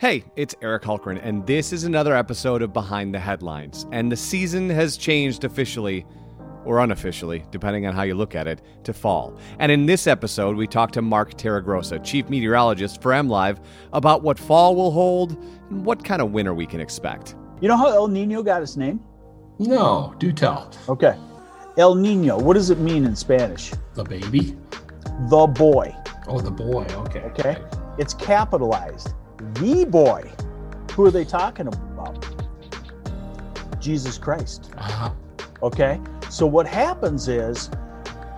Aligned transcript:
Hey, 0.00 0.24
it's 0.34 0.54
Eric 0.62 0.84
Hultgren, 0.84 1.20
and 1.22 1.46
this 1.46 1.74
is 1.74 1.84
another 1.84 2.16
episode 2.16 2.62
of 2.62 2.72
Behind 2.72 3.14
the 3.14 3.18
Headlines. 3.18 3.84
And 3.92 4.10
the 4.10 4.16
season 4.16 4.70
has 4.70 4.96
changed 4.96 5.44
officially, 5.44 6.06
or 6.64 6.80
unofficially, 6.80 7.44
depending 7.50 7.86
on 7.86 7.94
how 7.94 8.04
you 8.04 8.14
look 8.14 8.34
at 8.34 8.46
it, 8.46 8.62
to 8.84 8.94
fall. 8.94 9.38
And 9.58 9.70
in 9.70 9.84
this 9.84 10.06
episode, 10.06 10.56
we 10.56 10.66
talk 10.66 10.90
to 10.92 11.02
Mark 11.02 11.34
Torregrossa, 11.34 12.02
Chief 12.02 12.30
Meteorologist 12.30 13.02
for 13.02 13.10
MLive, 13.10 13.62
about 13.92 14.22
what 14.22 14.38
fall 14.38 14.74
will 14.74 14.90
hold 14.90 15.32
and 15.68 15.84
what 15.84 16.02
kind 16.02 16.22
of 16.22 16.32
winter 16.32 16.54
we 16.54 16.64
can 16.64 16.80
expect. 16.80 17.34
You 17.60 17.68
know 17.68 17.76
how 17.76 17.88
El 17.88 18.08
Nino 18.08 18.42
got 18.42 18.62
its 18.62 18.78
name? 18.78 19.00
No, 19.58 20.14
do 20.16 20.32
tell. 20.32 20.72
Okay. 20.88 21.14
El 21.76 21.94
Nino, 21.94 22.38
what 22.38 22.54
does 22.54 22.70
it 22.70 22.78
mean 22.78 23.04
in 23.04 23.14
Spanish? 23.14 23.70
The 23.92 24.04
baby? 24.04 24.56
The 25.28 25.46
boy. 25.46 25.94
Oh, 26.26 26.40
the 26.40 26.50
boy. 26.50 26.86
Okay. 26.90 27.20
Okay. 27.20 27.58
It's 27.98 28.14
capitalized. 28.14 29.12
The 29.54 29.84
boy. 29.84 30.30
Who 30.92 31.06
are 31.06 31.10
they 31.10 31.24
talking 31.24 31.66
about? 31.66 32.26
Jesus 33.80 34.18
Christ. 34.18 34.70
Uh-huh. 34.76 35.10
Okay. 35.62 36.00
So 36.28 36.46
what 36.46 36.66
happens 36.66 37.28
is 37.28 37.70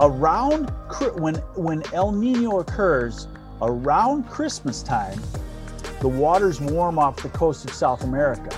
around 0.00 0.70
when 1.18 1.34
when 1.54 1.82
El 1.92 2.12
Nino 2.12 2.60
occurs 2.60 3.28
around 3.60 4.28
Christmas 4.28 4.82
time, 4.82 5.20
the 6.00 6.08
waters 6.08 6.60
warm 6.60 6.98
off 6.98 7.22
the 7.22 7.28
coast 7.30 7.64
of 7.64 7.72
South 7.72 8.02
America. 8.04 8.50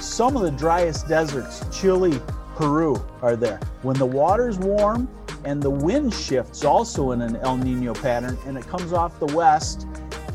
Some 0.00 0.36
of 0.36 0.42
the 0.42 0.50
driest 0.50 1.08
deserts, 1.08 1.64
Chile, 1.76 2.20
Peru, 2.54 3.02
are 3.22 3.36
there. 3.36 3.60
When 3.82 3.98
the 3.98 4.06
water's 4.06 4.58
warm 4.58 5.08
and 5.44 5.62
the 5.62 5.70
wind 5.70 6.12
shifts 6.12 6.64
also 6.64 7.12
in 7.12 7.20
an 7.20 7.36
El 7.36 7.56
Nino 7.56 7.94
pattern 7.94 8.38
and 8.46 8.56
it 8.56 8.66
comes 8.66 8.92
off 8.92 9.18
the 9.18 9.34
west, 9.34 9.86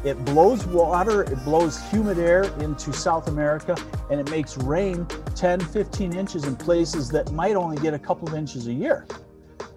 it 0.03 0.23
blows 0.25 0.65
water, 0.65 1.23
it 1.23 1.43
blows 1.45 1.81
humid 1.89 2.17
air 2.17 2.43
into 2.59 2.91
South 2.91 3.27
America, 3.27 3.75
and 4.09 4.19
it 4.19 4.29
makes 4.29 4.57
rain 4.57 5.05
10, 5.35 5.59
15 5.59 6.13
inches 6.13 6.45
in 6.45 6.55
places 6.55 7.09
that 7.09 7.31
might 7.31 7.55
only 7.55 7.77
get 7.77 7.93
a 7.93 7.99
couple 7.99 8.27
of 8.27 8.33
inches 8.33 8.67
a 8.67 8.73
year. 8.73 9.05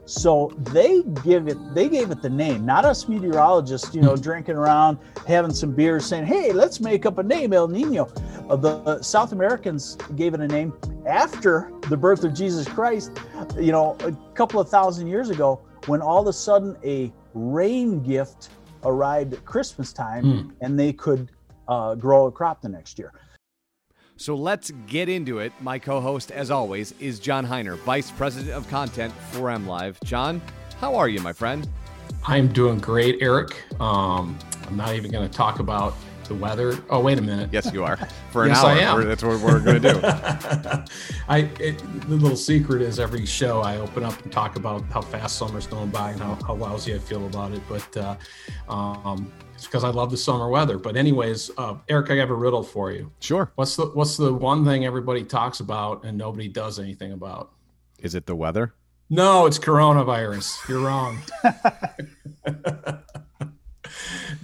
So 0.06 0.52
they 0.58 1.02
give 1.24 1.48
it, 1.48 1.56
they 1.74 1.88
gave 1.88 2.10
it 2.10 2.20
the 2.20 2.28
name, 2.28 2.66
not 2.66 2.84
us 2.84 3.08
meteorologists, 3.08 3.94
you 3.94 4.02
know, 4.02 4.16
drinking 4.16 4.56
around, 4.56 4.98
having 5.26 5.52
some 5.52 5.72
beers, 5.72 6.04
saying, 6.04 6.26
"Hey, 6.26 6.52
let's 6.52 6.78
make 6.78 7.06
up 7.06 7.16
a 7.16 7.22
name, 7.22 7.54
El 7.54 7.68
Nino." 7.68 8.08
Uh, 8.50 8.56
the 8.56 8.76
uh, 8.80 9.02
South 9.02 9.32
Americans 9.32 9.96
gave 10.14 10.34
it 10.34 10.40
a 10.40 10.46
name 10.46 10.74
after 11.06 11.72
the 11.88 11.96
birth 11.96 12.22
of 12.22 12.34
Jesus 12.34 12.68
Christ. 12.68 13.18
You 13.58 13.72
know, 13.72 13.96
a 14.00 14.12
couple 14.34 14.60
of 14.60 14.68
thousand 14.68 15.06
years 15.06 15.30
ago, 15.30 15.60
when 15.86 16.02
all 16.02 16.20
of 16.20 16.26
a 16.26 16.32
sudden 16.34 16.76
a 16.84 17.10
rain 17.32 18.02
gift 18.02 18.50
arrived 18.84 19.34
at 19.34 19.44
Christmas 19.44 19.92
time, 19.92 20.52
and 20.60 20.78
they 20.78 20.92
could 20.92 21.30
uh, 21.68 21.94
grow 21.94 22.26
a 22.26 22.32
crop 22.32 22.60
the 22.60 22.68
next 22.68 22.98
year. 22.98 23.12
So 24.16 24.36
let's 24.36 24.70
get 24.86 25.08
into 25.08 25.40
it. 25.40 25.52
My 25.60 25.78
co 25.78 26.00
host, 26.00 26.30
as 26.30 26.50
always, 26.50 26.94
is 27.00 27.18
John 27.18 27.44
Hiner, 27.46 27.76
Vice 27.78 28.10
President 28.12 28.52
of 28.52 28.68
Content 28.68 29.12
for 29.32 29.48
MLive. 29.48 30.02
John, 30.04 30.40
how 30.80 30.94
are 30.94 31.08
you, 31.08 31.20
my 31.20 31.32
friend? 31.32 31.68
I'm 32.26 32.48
doing 32.48 32.78
great, 32.78 33.18
Eric. 33.20 33.56
Um, 33.80 34.38
I'm 34.66 34.76
not 34.76 34.94
even 34.94 35.10
going 35.10 35.28
to 35.28 35.36
talk 35.36 35.58
about 35.58 35.94
the 36.24 36.34
weather. 36.34 36.78
Oh, 36.90 37.00
wait 37.00 37.18
a 37.18 37.22
minute. 37.22 37.50
Yes, 37.52 37.70
you 37.72 37.84
are. 37.84 37.96
For 38.30 38.44
an 38.44 38.50
Yes, 38.50 38.58
hour. 38.64 38.70
I 38.70 38.78
am. 38.80 38.96
We're- 38.96 39.06
That's 39.06 39.22
what 39.22 39.40
we're 39.40 39.60
going 39.60 39.82
to 39.82 39.92
do. 39.92 40.00
I 41.28 41.38
it, 41.60 41.78
the 42.08 42.16
little 42.16 42.36
secret 42.36 42.82
is 42.82 42.98
every 42.98 43.26
show 43.26 43.60
I 43.60 43.78
open 43.78 44.02
up 44.04 44.20
and 44.22 44.32
talk 44.32 44.56
about 44.56 44.82
how 44.92 45.00
fast 45.00 45.36
summer's 45.36 45.66
going 45.66 45.90
by 45.90 46.10
and 46.12 46.20
how, 46.20 46.34
how 46.46 46.54
lousy 46.54 46.94
I 46.94 46.98
feel 46.98 47.26
about 47.26 47.52
it. 47.52 47.62
But 47.68 47.96
uh, 47.96 48.16
um, 48.68 49.32
it's 49.54 49.66
because 49.66 49.84
I 49.84 49.88
love 49.90 50.10
the 50.10 50.16
summer 50.16 50.48
weather. 50.48 50.78
But 50.78 50.96
anyways, 50.96 51.50
uh, 51.58 51.76
Eric, 51.88 52.10
I 52.10 52.16
have 52.16 52.30
a 52.30 52.34
riddle 52.34 52.62
for 52.62 52.90
you. 52.92 53.10
Sure. 53.20 53.52
What's 53.54 53.76
the 53.76 53.86
what's 53.86 54.16
the 54.16 54.32
one 54.32 54.64
thing 54.64 54.84
everybody 54.84 55.24
talks 55.24 55.60
about 55.60 56.04
and 56.04 56.18
nobody 56.18 56.48
does 56.48 56.78
anything 56.78 57.12
about? 57.12 57.52
Is 58.00 58.14
it 58.14 58.26
the 58.26 58.34
weather? 58.36 58.74
No, 59.10 59.46
it's 59.46 59.58
coronavirus. 59.58 60.66
You're 60.68 60.80
wrong. 60.80 61.18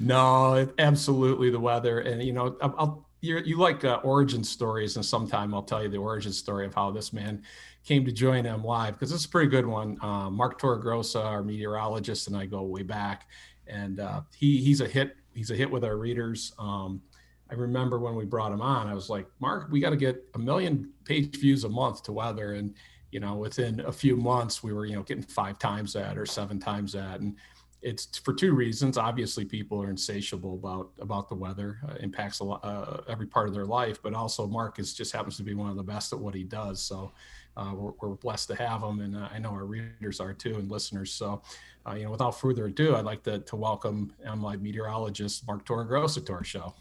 no, 0.00 0.68
absolutely 0.78 1.50
the 1.50 1.60
weather. 1.60 2.00
And 2.00 2.22
you 2.22 2.32
know, 2.32 2.56
I'll, 2.60 2.74
I'll 2.78 3.06
you 3.20 3.58
like 3.58 3.84
uh, 3.84 4.00
origin 4.02 4.42
stories, 4.42 4.96
and 4.96 5.04
sometime 5.04 5.54
I'll 5.54 5.62
tell 5.62 5.82
you 5.82 5.88
the 5.88 5.98
origin 5.98 6.32
story 6.32 6.64
of 6.64 6.74
how 6.74 6.90
this 6.90 7.12
man 7.12 7.42
came 7.84 8.04
to 8.06 8.12
join 8.12 8.46
M 8.46 8.64
Live 8.64 8.94
because 8.94 9.12
it's 9.12 9.26
a 9.26 9.28
pretty 9.28 9.50
good 9.50 9.66
one. 9.66 9.98
Uh, 10.00 10.30
Mark 10.30 10.60
Torregrossa, 10.60 11.22
our 11.22 11.42
meteorologist, 11.42 12.28
and 12.28 12.36
I 12.36 12.46
go 12.46 12.62
way 12.62 12.82
back, 12.82 13.28
and 13.66 14.00
uh, 14.00 14.22
he 14.34 14.62
he's 14.62 14.80
a 14.80 14.88
hit. 14.88 15.16
He's 15.34 15.50
a 15.50 15.54
hit 15.54 15.70
with 15.70 15.84
our 15.84 15.96
readers. 15.96 16.52
Um, 16.58 17.02
I 17.50 17.54
remember 17.54 17.98
when 17.98 18.14
we 18.14 18.24
brought 18.24 18.52
him 18.52 18.62
on, 18.62 18.86
I 18.86 18.94
was 18.94 19.10
like, 19.10 19.26
Mark, 19.40 19.68
we 19.70 19.80
got 19.80 19.90
to 19.90 19.96
get 19.96 20.24
a 20.34 20.38
million 20.38 20.90
page 21.04 21.36
views 21.36 21.64
a 21.64 21.68
month 21.68 22.02
to 22.04 22.12
weather, 22.12 22.54
and 22.54 22.74
you 23.10 23.20
know, 23.20 23.34
within 23.34 23.80
a 23.80 23.92
few 23.92 24.16
months, 24.16 24.62
we 24.62 24.72
were, 24.72 24.86
you 24.86 24.94
know, 24.94 25.02
getting 25.02 25.22
five 25.22 25.58
times 25.58 25.92
that 25.94 26.16
or 26.16 26.24
seven 26.24 26.60
times 26.60 26.92
that. 26.92 27.20
And 27.20 27.36
it's 27.82 28.18
for 28.18 28.34
two 28.34 28.54
reasons. 28.54 28.98
Obviously, 28.98 29.44
people 29.44 29.82
are 29.82 29.91
insatiable 29.91 30.54
about 30.54 30.91
about 31.00 31.28
the 31.28 31.34
weather, 31.34 31.78
uh, 31.88 31.94
impacts 32.00 32.41
a 32.41 32.44
lot, 32.44 32.64
uh, 32.64 33.02
every 33.08 33.26
part 33.26 33.48
of 33.48 33.54
their 33.54 33.64
life. 33.64 34.02
But 34.02 34.14
also, 34.14 34.46
Mark 34.46 34.78
is 34.78 34.94
just 34.94 35.12
happens 35.12 35.36
to 35.38 35.42
be 35.42 35.54
one 35.54 35.70
of 35.70 35.76
the 35.76 35.82
best 35.82 36.12
at 36.12 36.18
what 36.18 36.34
he 36.34 36.44
does. 36.44 36.82
So 36.82 37.12
uh, 37.56 37.72
we're, 37.74 37.92
we're 38.00 38.14
blessed 38.16 38.48
to 38.48 38.54
have 38.56 38.82
him, 38.82 39.00
and 39.00 39.16
uh, 39.16 39.28
I 39.32 39.38
know 39.38 39.50
our 39.50 39.64
readers 39.64 40.20
are 40.20 40.34
too, 40.34 40.56
and 40.56 40.70
listeners. 40.70 41.12
So, 41.12 41.42
uh, 41.86 41.94
you 41.94 42.04
know, 42.04 42.10
without 42.10 42.38
further 42.38 42.66
ado, 42.66 42.96
I'd 42.96 43.04
like 43.04 43.22
to 43.24 43.38
to 43.41 43.56
welcome 43.56 44.12
MLive 44.26 44.60
meteorologist 44.60 45.47
Mark 45.47 45.64
Torregrossa 45.64 46.24
to 46.26 46.32
our 46.32 46.44
show. 46.44 46.74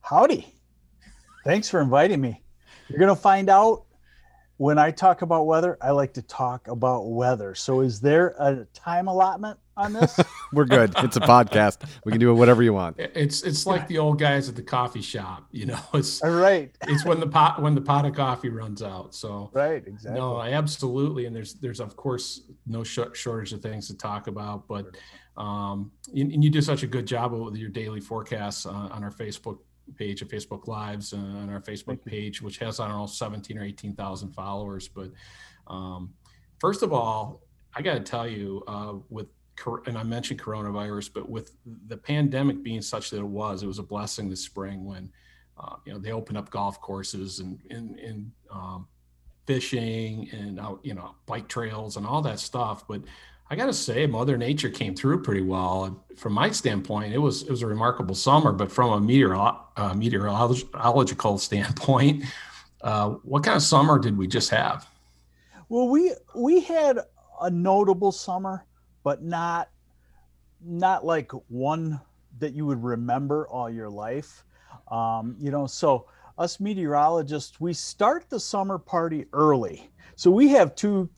Howdy. 0.00 0.54
Thanks 1.44 1.70
for 1.70 1.80
inviting 1.80 2.20
me. 2.20 2.42
You're 2.88 2.98
going 2.98 3.14
to 3.14 3.20
find 3.20 3.48
out 3.48 3.84
when 4.60 4.78
I 4.78 4.90
talk 4.90 5.22
about 5.22 5.46
weather, 5.46 5.78
I 5.80 5.92
like 5.92 6.12
to 6.12 6.22
talk 6.22 6.68
about 6.68 7.08
weather. 7.08 7.54
So 7.54 7.80
is 7.80 7.98
there 7.98 8.34
a 8.38 8.66
time 8.74 9.08
allotment 9.08 9.58
on 9.74 9.94
this? 9.94 10.20
We're 10.52 10.66
good. 10.66 10.92
It's 10.98 11.16
a 11.16 11.20
podcast. 11.20 11.88
We 12.04 12.12
can 12.12 12.20
do 12.20 12.30
it 12.30 12.34
whatever 12.34 12.62
you 12.62 12.74
want. 12.74 12.96
It's 12.98 13.42
it's 13.42 13.64
like 13.64 13.88
the 13.88 13.96
old 13.96 14.18
guys 14.18 14.50
at 14.50 14.56
the 14.56 14.62
coffee 14.62 15.00
shop. 15.00 15.46
You 15.50 15.64
know, 15.64 15.80
it's 15.94 16.20
All 16.22 16.28
right. 16.32 16.76
it's 16.86 17.06
when 17.06 17.20
the 17.20 17.26
pot 17.26 17.62
when 17.62 17.74
the 17.74 17.80
pot 17.80 18.04
of 18.04 18.14
coffee 18.14 18.50
runs 18.50 18.82
out. 18.82 19.14
So 19.14 19.48
Right, 19.54 19.82
exactly. 19.86 20.20
no, 20.20 20.36
I 20.36 20.50
absolutely, 20.50 21.24
and 21.24 21.34
there's 21.34 21.54
there's 21.54 21.80
of 21.80 21.96
course 21.96 22.42
no 22.66 22.84
sh- 22.84 22.98
shortage 23.14 23.54
of 23.54 23.62
things 23.62 23.86
to 23.86 23.96
talk 23.96 24.26
about, 24.26 24.68
but 24.68 24.94
um, 25.38 25.90
and, 26.14 26.32
and 26.32 26.44
you 26.44 26.50
do 26.50 26.60
such 26.60 26.82
a 26.82 26.86
good 26.86 27.06
job 27.06 27.32
with 27.32 27.56
your 27.56 27.70
daily 27.70 28.00
forecasts 28.00 28.66
uh, 28.66 28.70
on 28.72 29.02
our 29.02 29.10
Facebook 29.10 29.60
page 29.96 30.22
and 30.22 30.30
Facebook 30.30 30.66
Lives 30.66 31.12
and 31.12 31.36
on 31.38 31.50
our 31.50 31.60
Facebook 31.60 32.04
page, 32.04 32.42
which 32.42 32.58
has 32.58 32.80
I 32.80 32.88
don't 32.88 32.98
know 32.98 33.06
17 33.06 33.58
or 33.58 33.64
18 33.64 33.94
thousand 33.94 34.32
followers. 34.32 34.88
But 34.88 35.10
um, 35.66 36.12
first 36.58 36.82
of 36.82 36.92
all, 36.92 37.42
I 37.74 37.82
got 37.82 37.94
to 37.94 38.00
tell 38.00 38.26
you, 38.26 38.62
uh, 38.66 38.94
with 39.08 39.28
cor- 39.56 39.82
and 39.86 39.96
I 39.96 40.02
mentioned 40.02 40.40
coronavirus, 40.40 41.10
but 41.14 41.28
with 41.28 41.52
the 41.86 41.96
pandemic 41.96 42.62
being 42.62 42.82
such 42.82 43.10
that 43.10 43.18
it 43.18 43.26
was, 43.26 43.62
it 43.62 43.66
was 43.66 43.78
a 43.78 43.84
blessing 43.84 44.28
this 44.28 44.42
spring 44.42 44.84
when 44.84 45.10
uh, 45.58 45.76
you 45.84 45.92
know 45.92 45.98
they 45.98 46.12
opened 46.12 46.38
up 46.38 46.50
golf 46.50 46.80
courses 46.80 47.40
and 47.40 47.58
and, 47.70 47.98
and 47.98 48.30
um, 48.50 48.88
fishing 49.46 50.28
and 50.32 50.58
out 50.60 50.80
you 50.82 50.94
know 50.94 51.14
bike 51.26 51.48
trails 51.48 51.96
and 51.96 52.06
all 52.06 52.22
that 52.22 52.40
stuff. 52.40 52.86
But 52.88 53.02
I 53.52 53.56
got 53.56 53.66
to 53.66 53.72
say, 53.72 54.06
Mother 54.06 54.38
Nature 54.38 54.70
came 54.70 54.94
through 54.94 55.22
pretty 55.22 55.42
well. 55.42 56.04
From 56.16 56.34
my 56.34 56.50
standpoint, 56.52 57.12
it 57.12 57.18
was 57.18 57.42
it 57.42 57.50
was 57.50 57.62
a 57.62 57.66
remarkable 57.66 58.14
summer. 58.14 58.52
But 58.52 58.70
from 58.70 58.90
a 58.90 58.96
uh, 59.76 59.94
meteorological 59.94 61.38
standpoint, 61.38 62.24
uh, 62.82 63.10
what 63.24 63.42
kind 63.42 63.56
of 63.56 63.62
summer 63.62 63.98
did 63.98 64.16
we 64.16 64.28
just 64.28 64.50
have? 64.50 64.88
Well, 65.68 65.88
we 65.88 66.14
we 66.34 66.60
had 66.60 67.00
a 67.40 67.50
notable 67.50 68.12
summer, 68.12 68.64
but 69.02 69.24
not 69.24 69.68
not 70.64 71.04
like 71.04 71.32
one 71.48 72.00
that 72.38 72.54
you 72.54 72.66
would 72.66 72.82
remember 72.84 73.48
all 73.48 73.68
your 73.68 73.90
life. 73.90 74.44
Um, 74.92 75.34
you 75.40 75.50
know, 75.50 75.66
so 75.66 76.06
us 76.38 76.60
meteorologists, 76.60 77.60
we 77.60 77.72
start 77.72 78.30
the 78.30 78.38
summer 78.38 78.78
party 78.78 79.26
early. 79.32 79.89
So 80.20 80.30
we 80.30 80.48
have 80.48 80.74
two 80.74 81.08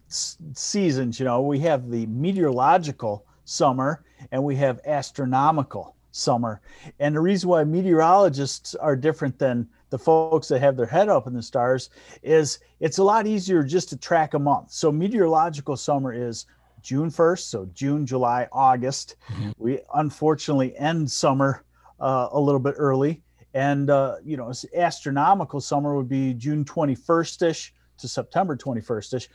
seasons, 0.55 1.19
you 1.19 1.25
know, 1.25 1.43
we 1.43 1.59
have 1.59 1.91
the 1.91 2.07
meteorological 2.07 3.27
summer 3.45 4.05
and 4.31 4.45
we 4.45 4.55
have 4.55 4.79
astronomical 4.87 5.97
summer. 6.13 6.61
And 7.01 7.17
the 7.17 7.21
reason 7.21 7.49
why 7.49 7.65
meteorologists 7.65 8.77
are 8.77 8.95
different 8.95 9.41
than 9.41 9.67
the 9.91 9.99
folks 9.99 10.47
that 10.47 10.61
have 10.61 10.77
their 10.77 10.87
head 10.87 11.09
up 11.09 11.27
in 11.27 11.35
the 11.35 11.43
stars 11.43 11.91
is 12.23 12.61
it's 12.79 12.99
a 12.99 13.03
lot 13.03 13.27
easier 13.27 13.65
just 13.65 13.89
to 13.89 13.97
track 13.97 14.35
a 14.35 14.39
month. 14.39 14.71
So 14.71 14.93
meteorological 14.93 15.77
summer 15.77 16.13
is 16.13 16.47
June 16.81 17.11
1st, 17.11 17.51
so 17.51 17.69
June, 17.75 18.07
July, 18.07 18.47
August. 18.53 19.17
Mhm. 19.33 19.53
We 19.59 19.81
unfortunately 19.95 20.79
end 20.79 21.11
summer 21.11 21.65
uh, 21.99 22.29
a 22.31 22.39
little 22.39 22.61
bit 22.61 22.77
early. 22.79 23.21
And, 23.53 23.91
uh, 23.91 24.19
you 24.25 24.37
know, 24.37 24.53
astronomical 24.77 25.61
summer 25.61 25.97
would 25.97 26.09
be 26.09 26.35
June 26.35 26.65
21st 26.65 27.43
ish 27.43 27.75
to 28.03 28.09
September 28.09 28.57
21st 28.57 29.15
ish. 29.15 29.29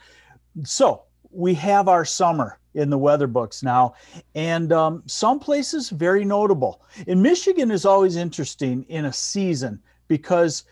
So 0.64 1.02
we 1.30 1.54
have 1.54 1.88
our 1.88 2.04
summer 2.04 2.58
in 2.74 2.90
the 2.90 2.98
weather 2.98 3.26
books 3.26 3.62
now. 3.62 3.94
And 4.34 4.72
um, 4.72 5.02
some 5.06 5.40
places 5.40 5.90
very 5.90 6.24
notable. 6.24 6.82
In 7.06 7.20
Michigan 7.20 7.70
is 7.70 7.84
always 7.84 8.16
interesting 8.16 8.84
in 8.88 9.06
a 9.06 9.12
season 9.12 9.82
because 10.06 10.64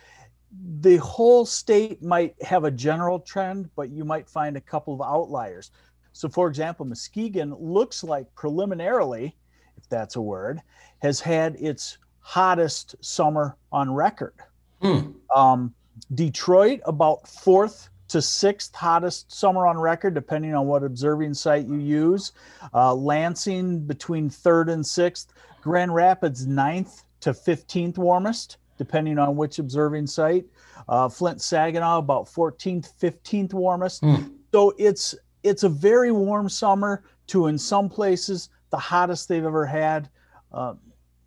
the 0.81 0.97
whole 0.99 1.45
state 1.45 2.03
might 2.03 2.35
have 2.43 2.65
a 2.65 2.71
general 2.71 3.21
trend, 3.21 3.69
but 3.77 3.91
you 3.91 4.05
might 4.05 4.29
find 4.29 4.57
a 4.57 4.61
couple 4.61 4.95
of 4.95 5.03
outliers. 5.03 5.71
So, 6.13 6.29
for 6.29 6.49
example, 6.49 6.87
Muskegon 6.87 7.55
looks 7.59 8.03
like 8.03 8.33
preliminarily, 8.35 9.37
if 9.77 9.87
that's 9.89 10.17
a 10.17 10.21
word, 10.21 10.63
has 11.03 11.21
had 11.21 11.57
its 11.57 11.99
hottest 12.21 12.95
summer 13.03 13.57
on 13.71 13.93
record. 13.93 14.35
Mm. 14.83 15.15
Um, 15.35 15.75
Detroit, 16.15 16.81
about 16.85 17.27
fourth 17.27 17.89
to 18.09 18.23
sixth 18.23 18.75
hottest 18.75 19.33
summer 19.33 19.67
on 19.67 19.79
record, 19.79 20.15
depending 20.15 20.55
on 20.55 20.67
what 20.67 20.85
observing 20.85 21.35
site 21.35 21.67
you 21.67 21.79
use. 21.79 22.33
Uh, 22.73 22.95
Lansing, 22.95 23.81
between 23.81 24.31
third 24.31 24.69
and 24.69 24.87
sixth. 24.87 25.33
Grand 25.63 25.95
Rapids, 25.95 26.47
ninth 26.47 27.03
to 27.21 27.33
15th 27.33 27.99
warmest, 27.99 28.59
depending 28.79 29.19
on 29.19 29.35
which 29.37 29.59
observing 29.59 30.07
site. 30.07 30.47
Uh, 30.89 31.09
Flint, 31.09 31.41
Saginaw, 31.41 31.99
about 31.99 32.27
14th, 32.27 32.93
15th 33.01 33.53
warmest. 33.53 34.03
Mm. 34.03 34.33
So 34.53 34.73
it's 34.79 35.15
it's 35.43 35.65
a 35.65 35.69
very 35.69 36.13
warm 36.13 36.49
summer 36.49 37.05
to 37.29 37.49
in 37.49 37.59
some 37.59 37.89
places 37.89 38.49
the 38.71 38.77
hottest 38.77 39.29
they've 39.29 39.45
ever 39.45 39.67
had. 39.67 40.09
Uh, 40.53 40.75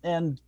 and 0.02 0.40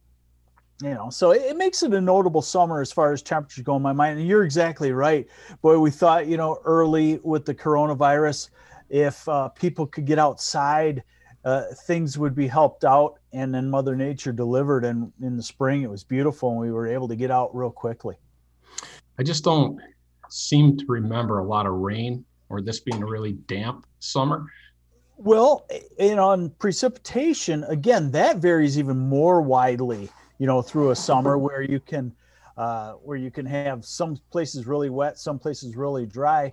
you 0.83 0.91
know 0.91 1.11
so 1.11 1.31
it, 1.31 1.43
it, 1.43 1.57
makes 1.57 1.83
it 1.83 1.95
a 1.95 2.01
notable 2.01 2.43
summer 2.43 2.81
as 2.81 2.91
far 2.91 3.13
as 3.13 3.23
temperatures 3.23 3.63
go 3.65 3.77
in 3.77 3.83
my 3.83 3.93
mind. 3.93 4.19
And 4.19 4.27
you're 4.27 4.45
exactly 4.45 4.93
right. 4.93 5.27
Boy 5.61 5.79
we 5.79 5.91
thought 5.91 6.27
you 6.27 6.37
know 6.37 6.59
early 6.65 7.21
with 7.23 7.45
the 7.45 7.55
coronavirus 7.55 8.51
if 8.91 9.27
uh, 9.29 9.49
people 9.49 9.87
could 9.87 10.05
get 10.05 10.19
outside 10.19 11.03
uh, 11.45 11.65
things 11.87 12.19
would 12.19 12.35
be 12.35 12.47
helped 12.47 12.85
out 12.85 13.19
and 13.33 13.55
then 13.55 13.69
mother 13.69 13.97
nature 13.97 14.33
delivered 14.33 14.85
and 14.85 15.13
in 15.23 15.37
the 15.37 15.43
spring. 15.43 15.83
It 15.83 15.91
was 15.91 16.05
beautiful 16.05 16.51
and 16.51 16.61
we 16.61 16.71
were 16.71 16.87
able 16.87 17.09
to 17.09 17.17
get 17.17 17.31
out 17.31 17.55
real 17.55 17.71
quickly. 17.71 18.17
I 19.19 19.23
just 19.23 19.45
don't 19.45 19.81
seem 20.31 20.77
to 20.77 20.85
remember 20.89 21.41
a 21.41 21.45
lot 21.45 21.67
of 21.67 21.75
rain 21.75 22.25
or 22.49 22.63
this 22.63 22.81
being 22.81 23.03
a 23.03 23.07
really 23.07 23.33
damp 23.33 23.87
summer. 23.99 24.47
Well 25.17 25.67
and 25.99 26.19
on 26.19 26.51
precipitation 26.59 27.65
again 27.65 28.11
that 28.13 28.39
varies 28.39 28.79
even 28.79 28.99
more 28.99 29.41
widely 29.43 30.11
you 30.43 30.49
know 30.49 30.61
through 30.61 30.91
a 30.91 30.97
summer 30.97 31.39
where 31.39 31.63
you 31.63 31.79
can 31.79 32.13
uh, 32.57 32.95
where 32.95 33.17
you 33.17 33.31
can 33.31 33.47
have 33.47 33.85
some 33.85 34.19
places 34.33 34.67
really 34.67 34.91
wet 34.91 35.17
some 35.17 35.39
places 35.39 35.77
really 35.77 36.05
dry. 36.05 36.53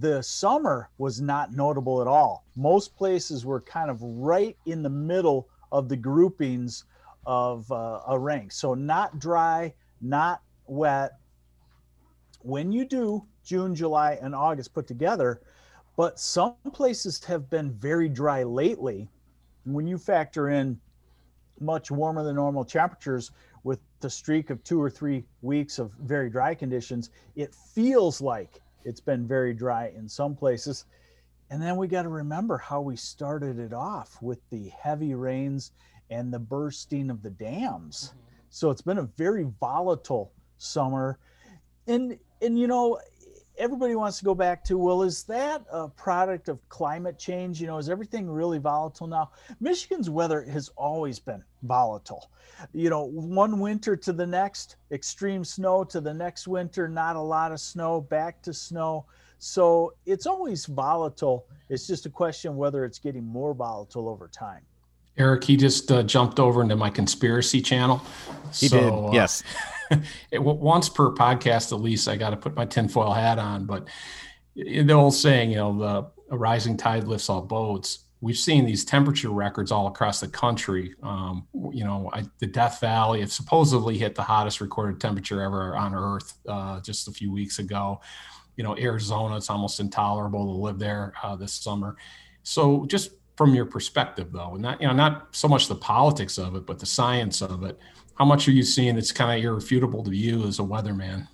The 0.00 0.20
summer 0.20 0.90
was 0.98 1.20
not 1.20 1.52
notable 1.52 2.00
at 2.00 2.08
all. 2.08 2.44
Most 2.56 2.96
places 2.96 3.46
were 3.46 3.60
kind 3.60 3.88
of 3.88 4.02
right 4.02 4.56
in 4.66 4.82
the 4.82 4.90
middle 4.90 5.48
of 5.70 5.88
the 5.88 5.96
groupings 5.96 6.86
of 7.24 7.70
uh, 7.70 8.00
a 8.08 8.18
rank 8.18 8.50
so 8.50 8.74
not 8.74 9.20
dry 9.20 9.72
not 10.00 10.42
wet. 10.66 11.12
When 12.40 12.72
you 12.72 12.84
do 12.84 13.24
june 13.44 13.76
july 13.76 14.18
and 14.20 14.34
august 14.34 14.74
put 14.74 14.88
together 14.88 15.40
but 15.96 16.18
some 16.18 16.56
places 16.72 17.22
have 17.24 17.48
been 17.48 17.70
very 17.74 18.08
dry 18.08 18.42
lately. 18.42 19.08
When 19.64 19.86
you 19.86 19.98
factor 19.98 20.48
in 20.48 20.80
much 21.60 21.90
warmer 21.90 22.22
than 22.22 22.36
normal 22.36 22.64
temperatures 22.64 23.30
with 23.64 23.80
the 24.00 24.10
streak 24.10 24.50
of 24.50 24.62
two 24.64 24.80
or 24.80 24.90
three 24.90 25.24
weeks 25.42 25.78
of 25.78 25.92
very 26.00 26.30
dry 26.30 26.54
conditions, 26.54 27.10
it 27.36 27.54
feels 27.54 28.20
like 28.20 28.60
it's 28.84 29.00
been 29.00 29.26
very 29.26 29.52
dry 29.52 29.92
in 29.96 30.08
some 30.08 30.34
places. 30.34 30.86
And 31.50 31.60
then 31.60 31.76
we 31.76 31.88
got 31.88 32.02
to 32.02 32.08
remember 32.08 32.56
how 32.56 32.80
we 32.80 32.96
started 32.96 33.58
it 33.58 33.72
off 33.72 34.20
with 34.22 34.38
the 34.50 34.68
heavy 34.68 35.14
rains 35.14 35.72
and 36.08 36.32
the 36.32 36.38
bursting 36.38 37.10
of 37.10 37.22
the 37.22 37.30
dams. 37.30 38.08
Mm-hmm. 38.08 38.18
So 38.50 38.70
it's 38.70 38.82
been 38.82 38.98
a 38.98 39.08
very 39.16 39.46
volatile 39.60 40.32
summer. 40.58 41.18
And 41.86 42.18
and 42.40 42.58
you 42.58 42.66
know, 42.66 42.98
everybody 43.60 43.94
wants 43.94 44.18
to 44.18 44.24
go 44.24 44.34
back 44.34 44.64
to 44.64 44.78
well 44.78 45.02
is 45.02 45.24
that 45.24 45.62
a 45.70 45.86
product 45.86 46.48
of 46.48 46.66
climate 46.70 47.18
change 47.18 47.60
you 47.60 47.66
know 47.66 47.76
is 47.76 47.90
everything 47.90 48.28
really 48.28 48.58
volatile 48.58 49.06
now 49.06 49.30
michigan's 49.60 50.08
weather 50.08 50.42
has 50.42 50.70
always 50.76 51.18
been 51.18 51.44
volatile 51.62 52.30
you 52.72 52.90
know 52.90 53.04
one 53.04 53.60
winter 53.60 53.96
to 53.96 54.12
the 54.12 54.26
next 54.26 54.76
extreme 54.92 55.44
snow 55.44 55.84
to 55.84 56.00
the 56.00 56.12
next 56.12 56.48
winter 56.48 56.88
not 56.88 57.16
a 57.16 57.20
lot 57.20 57.52
of 57.52 57.60
snow 57.60 58.00
back 58.00 58.40
to 58.42 58.52
snow 58.52 59.04
so 59.38 59.92
it's 60.06 60.26
always 60.26 60.66
volatile 60.66 61.46
it's 61.68 61.86
just 61.86 62.06
a 62.06 62.10
question 62.10 62.56
whether 62.56 62.84
it's 62.84 62.98
getting 62.98 63.24
more 63.24 63.54
volatile 63.54 64.08
over 64.08 64.28
time 64.28 64.62
Eric, 65.16 65.44
he 65.44 65.56
just 65.56 65.90
uh, 65.92 66.02
jumped 66.02 66.40
over 66.40 66.62
into 66.62 66.76
my 66.76 66.88
conspiracy 66.88 67.60
channel. 67.60 68.00
He 68.54 68.68
so, 68.68 68.78
did, 68.78 68.88
uh, 68.90 69.10
yes. 69.12 69.42
it, 70.30 70.38
once 70.38 70.88
per 70.88 71.10
podcast, 71.10 71.72
at 71.72 71.80
least, 71.80 72.08
I 72.08 72.16
got 72.16 72.30
to 72.30 72.36
put 72.36 72.54
my 72.54 72.64
tinfoil 72.64 73.12
hat 73.12 73.38
on. 73.38 73.66
But 73.66 73.88
the 74.54 74.92
old 74.92 75.12
saying, 75.12 75.50
you 75.50 75.56
know, 75.56 75.78
the 75.78 76.10
a 76.30 76.38
rising 76.38 76.76
tide 76.76 77.08
lifts 77.08 77.28
all 77.28 77.42
boats. 77.42 78.00
We've 78.20 78.36
seen 78.36 78.66
these 78.66 78.84
temperature 78.84 79.30
records 79.30 79.72
all 79.72 79.86
across 79.86 80.20
the 80.20 80.28
country. 80.28 80.94
Um, 81.02 81.46
you 81.72 81.84
know, 81.84 82.10
I, 82.12 82.24
the 82.38 82.46
Death 82.46 82.80
Valley 82.80 83.20
have 83.20 83.32
supposedly 83.32 83.96
hit 83.96 84.14
the 84.14 84.22
hottest 84.22 84.60
recorded 84.60 85.00
temperature 85.00 85.40
ever 85.42 85.74
on 85.76 85.94
Earth 85.94 86.34
uh, 86.46 86.80
just 86.80 87.08
a 87.08 87.12
few 87.12 87.32
weeks 87.32 87.58
ago. 87.58 88.00
You 88.56 88.64
know, 88.64 88.76
Arizona, 88.76 89.36
it's 89.36 89.48
almost 89.48 89.80
intolerable 89.80 90.44
to 90.44 90.62
live 90.62 90.78
there 90.78 91.14
uh, 91.22 91.34
this 91.36 91.54
summer. 91.54 91.96
So, 92.42 92.84
just 92.86 93.12
from 93.36 93.54
your 93.54 93.64
perspective, 93.64 94.32
though, 94.32 94.52
and 94.52 94.62
not 94.62 94.80
you 94.82 94.86
know 94.86 94.92
not 94.92 95.34
so 95.34 95.48
much 95.48 95.68
the 95.68 95.74
politics 95.74 96.36
of 96.36 96.56
it, 96.56 96.66
but 96.66 96.78
the 96.78 96.86
science 96.86 97.40
of 97.40 97.64
it 97.64 97.78
how 98.20 98.26
much 98.26 98.46
are 98.46 98.50
you 98.50 98.62
seeing 98.62 98.96
that's 98.96 99.12
kind 99.12 99.38
of 99.38 99.42
irrefutable 99.42 100.04
to 100.04 100.14
you 100.14 100.46
as 100.46 100.58
a 100.58 100.62
weatherman? 100.62 101.26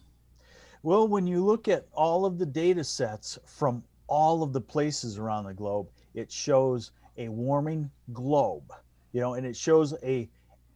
Well, 0.84 1.08
when 1.08 1.26
you 1.26 1.44
look 1.44 1.66
at 1.66 1.88
all 1.92 2.24
of 2.24 2.38
the 2.38 2.46
data 2.46 2.84
sets 2.84 3.40
from 3.44 3.82
all 4.06 4.44
of 4.44 4.52
the 4.52 4.60
places 4.60 5.18
around 5.18 5.46
the 5.46 5.52
globe, 5.52 5.88
it 6.16 6.32
shows 6.32 6.90
a 7.18 7.28
warming 7.28 7.88
globe, 8.12 8.72
you 9.12 9.20
know, 9.20 9.34
and 9.34 9.46
it 9.46 9.56
shows 9.56 9.94
a 10.02 10.28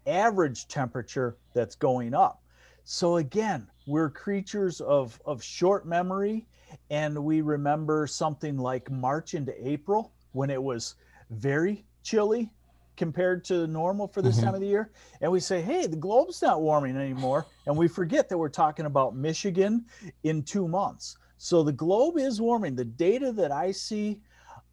average 0.06 0.68
temperature 0.68 1.36
that's 1.54 1.74
going 1.74 2.14
up. 2.14 2.42
So 2.84 3.16
again, 3.16 3.66
we're 3.86 4.10
creatures 4.10 4.80
of, 4.80 5.20
of 5.24 5.42
short 5.42 5.86
memory 5.86 6.46
and 6.90 7.18
we 7.18 7.40
remember 7.40 8.06
something 8.06 8.56
like 8.56 8.90
March 8.90 9.34
into 9.34 9.52
April 9.68 10.12
when 10.32 10.50
it 10.50 10.62
was 10.62 10.94
very 11.30 11.84
chilly 12.02 12.50
compared 12.96 13.44
to 13.46 13.66
normal 13.66 14.06
for 14.06 14.22
this 14.22 14.36
mm-hmm. 14.36 14.46
time 14.46 14.54
of 14.54 14.60
the 14.60 14.66
year 14.66 14.90
and 15.22 15.32
we 15.32 15.40
say 15.40 15.62
hey 15.62 15.86
the 15.86 15.96
globe's 15.96 16.42
not 16.42 16.60
warming 16.60 16.96
anymore 16.96 17.46
and 17.66 17.74
we 17.74 17.88
forget 17.88 18.28
that 18.28 18.36
we're 18.36 18.48
talking 18.48 18.84
about 18.84 19.16
michigan 19.16 19.86
in 20.24 20.42
two 20.42 20.68
months 20.68 21.16
so 21.38 21.62
the 21.62 21.72
globe 21.72 22.18
is 22.18 22.42
warming 22.42 22.74
the 22.74 22.84
data 22.84 23.32
that 23.32 23.50
i 23.52 23.70
see 23.70 24.20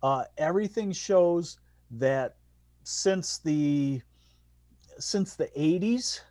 uh, 0.03 0.23
everything 0.37 0.91
shows 0.91 1.59
that 1.91 2.35
since 2.83 3.39
the 3.39 4.01
since 4.99 5.35
the 5.35 5.47
80s 5.57 6.21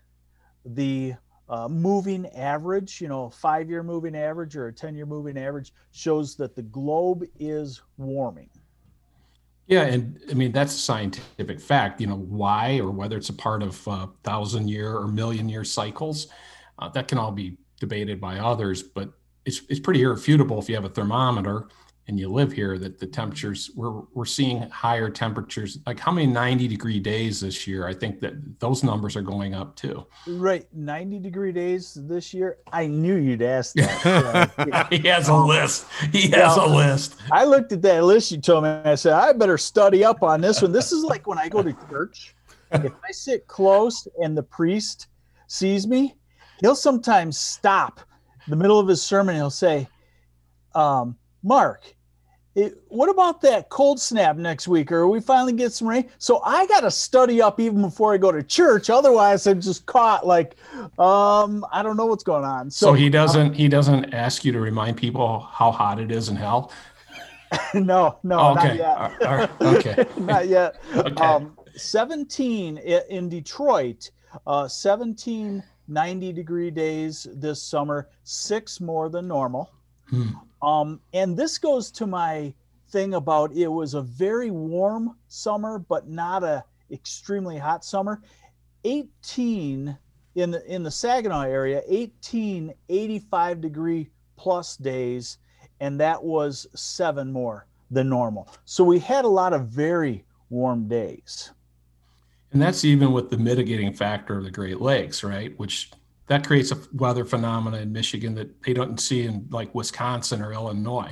the 0.64 1.14
uh, 1.48 1.68
moving 1.68 2.26
average 2.28 3.00
you 3.00 3.08
know 3.08 3.30
five 3.30 3.70
year 3.70 3.82
moving 3.82 4.16
average 4.16 4.56
or 4.56 4.68
a 4.68 4.72
10 4.72 4.94
year 4.94 5.06
moving 5.06 5.38
average 5.38 5.72
shows 5.92 6.34
that 6.36 6.56
the 6.56 6.62
globe 6.62 7.24
is 7.38 7.82
warming 7.96 8.50
yeah, 9.68 9.82
and 9.82 10.20
I 10.30 10.34
mean 10.34 10.52
that's 10.52 10.74
a 10.74 10.78
scientific 10.78 11.60
fact. 11.60 12.00
You 12.00 12.06
know 12.06 12.16
why, 12.16 12.78
or 12.78 12.90
whether 12.90 13.16
it's 13.16 13.30
a 13.30 13.34
part 13.34 13.62
of 13.62 13.88
uh, 13.88 14.06
thousand 14.22 14.68
year 14.68 14.94
or 14.94 15.08
million 15.08 15.48
year 15.48 15.64
cycles, 15.64 16.28
uh, 16.78 16.88
that 16.90 17.08
can 17.08 17.18
all 17.18 17.32
be 17.32 17.58
debated 17.80 18.20
by 18.20 18.38
others. 18.38 18.82
But 18.84 19.10
it's 19.44 19.62
it's 19.68 19.80
pretty 19.80 20.02
irrefutable 20.02 20.60
if 20.60 20.68
you 20.68 20.76
have 20.76 20.84
a 20.84 20.88
thermometer 20.88 21.66
and 22.08 22.20
you 22.20 22.28
live 22.28 22.52
here 22.52 22.78
that 22.78 22.98
the 22.98 23.06
temperatures 23.06 23.70
we're 23.74 24.00
we're 24.14 24.24
seeing 24.24 24.62
higher 24.70 25.10
temperatures. 25.10 25.78
Like 25.86 25.98
how 25.98 26.12
many 26.12 26.26
90 26.26 26.68
degree 26.68 27.00
days 27.00 27.40
this 27.40 27.66
year? 27.66 27.86
I 27.86 27.94
think 27.94 28.20
that 28.20 28.60
those 28.60 28.84
numbers 28.84 29.16
are 29.16 29.22
going 29.22 29.54
up 29.54 29.74
too. 29.74 30.06
Right. 30.26 30.66
90 30.72 31.18
degree 31.18 31.52
days 31.52 31.98
this 32.02 32.32
year? 32.32 32.58
I 32.72 32.86
knew 32.86 33.16
you'd 33.16 33.42
ask 33.42 33.74
that. 33.74 34.52
Uh, 34.76 34.84
he 34.90 34.98
has 35.08 35.28
a 35.28 35.34
list. 35.34 35.86
He 36.12 36.28
has 36.28 36.56
a 36.56 36.66
list. 36.66 37.16
I 37.30 37.44
looked 37.44 37.72
at 37.72 37.82
that 37.82 38.04
list 38.04 38.30
you 38.30 38.38
told 38.38 38.64
me. 38.64 38.70
I 38.70 38.94
said 38.94 39.12
i 39.12 39.32
better 39.32 39.58
study 39.58 40.04
up 40.04 40.22
on 40.22 40.40
this 40.40 40.62
one. 40.62 40.72
This 40.72 40.92
is 40.92 41.04
like 41.04 41.26
when 41.26 41.38
i 41.38 41.48
go 41.48 41.62
to 41.62 41.72
church. 41.88 42.34
If 42.72 42.92
i 43.04 43.10
sit 43.10 43.46
close 43.46 44.06
and 44.22 44.36
the 44.36 44.42
priest 44.42 45.08
sees 45.46 45.86
me 45.86 46.14
he'll 46.60 46.76
sometimes 46.76 47.38
stop 47.38 48.00
the 48.48 48.56
middle 48.56 48.78
of 48.78 48.88
his 48.88 49.02
sermon 49.02 49.34
he'll 49.34 49.50
say 49.50 49.88
um, 50.74 51.16
mark 51.42 51.95
what 52.88 53.08
about 53.10 53.40
that 53.42 53.68
cold 53.68 54.00
snap 54.00 54.36
next 54.36 54.66
week 54.66 54.90
or 54.90 55.06
we 55.08 55.20
finally 55.20 55.52
get 55.52 55.72
some 55.72 55.86
rain 55.86 56.08
so 56.18 56.40
i 56.42 56.66
got 56.66 56.80
to 56.80 56.90
study 56.90 57.42
up 57.42 57.60
even 57.60 57.82
before 57.82 58.14
i 58.14 58.16
go 58.16 58.32
to 58.32 58.42
church 58.42 58.88
otherwise 58.88 59.46
i'm 59.46 59.60
just 59.60 59.84
caught 59.84 60.26
like 60.26 60.56
um 60.98 61.64
i 61.70 61.82
don't 61.82 61.96
know 61.96 62.06
what's 62.06 62.24
going 62.24 62.44
on 62.44 62.70
so, 62.70 62.86
so 62.86 62.92
he 62.94 63.10
doesn't 63.10 63.52
he 63.52 63.68
doesn't 63.68 64.14
ask 64.14 64.44
you 64.44 64.52
to 64.52 64.60
remind 64.60 64.96
people 64.96 65.40
how 65.40 65.70
hot 65.70 66.00
it 66.00 66.10
is 66.10 66.28
in 66.28 66.36
hell 66.36 66.72
no, 67.74 68.18
no, 68.24 68.38
Oh, 68.40 68.54
not 68.54 68.66
okay. 68.66 68.76
yet. 68.78 68.96
All 68.98 69.36
right. 69.36 69.50
Okay. 69.60 70.04
not 70.18 70.48
yet. 70.48 70.82
Okay. 70.96 71.22
Um, 71.22 71.56
17 71.76 72.76
in 72.78 73.28
Detroit, 73.28 74.10
uh, 74.48 74.66
17 74.66 75.62
90 75.88 76.32
degree 76.32 76.70
days 76.72 77.26
this 77.34 77.62
summer, 77.62 78.08
six 78.24 78.80
more 78.80 79.08
than 79.08 79.28
normal. 79.28 79.70
Hmm. 80.08 80.30
Um, 80.62 81.00
and 81.12 81.36
this 81.36 81.58
goes 81.58 81.90
to 81.92 82.06
my 82.06 82.54
thing 82.88 83.14
about 83.14 83.52
it 83.52 83.68
was 83.68 83.94
a 83.94 84.02
very 84.02 84.50
warm 84.50 85.16
summer, 85.28 85.78
but 85.78 86.08
not 86.08 86.42
a 86.44 86.64
extremely 86.90 87.58
hot 87.58 87.84
summer. 87.84 88.22
18 88.84 89.96
in 90.36 90.50
the 90.50 90.72
in 90.72 90.82
the 90.82 90.90
Saginaw 90.90 91.42
area, 91.42 91.82
18 91.88 92.72
85 92.88 93.60
degree 93.60 94.10
plus 94.36 94.76
days, 94.76 95.38
and 95.80 95.98
that 96.00 96.22
was 96.22 96.66
seven 96.74 97.32
more 97.32 97.66
than 97.90 98.08
normal. 98.08 98.48
So 98.64 98.84
we 98.84 98.98
had 98.98 99.24
a 99.24 99.28
lot 99.28 99.52
of 99.52 99.68
very 99.68 100.24
warm 100.50 100.88
days. 100.88 101.50
And 102.52 102.62
that's 102.62 102.84
even 102.84 103.12
with 103.12 103.30
the 103.30 103.36
mitigating 103.36 103.92
factor 103.92 104.38
of 104.38 104.44
the 104.44 104.50
Great 104.50 104.80
Lakes, 104.80 105.24
right? 105.24 105.58
Which 105.58 105.90
that 106.28 106.46
creates 106.46 106.72
a 106.72 106.78
weather 106.92 107.24
phenomena 107.24 107.78
in 107.78 107.92
Michigan 107.92 108.34
that 108.34 108.62
they 108.62 108.72
don't 108.72 108.98
see 109.00 109.22
in 109.24 109.46
like 109.50 109.74
Wisconsin 109.74 110.42
or 110.42 110.52
Illinois. 110.52 111.10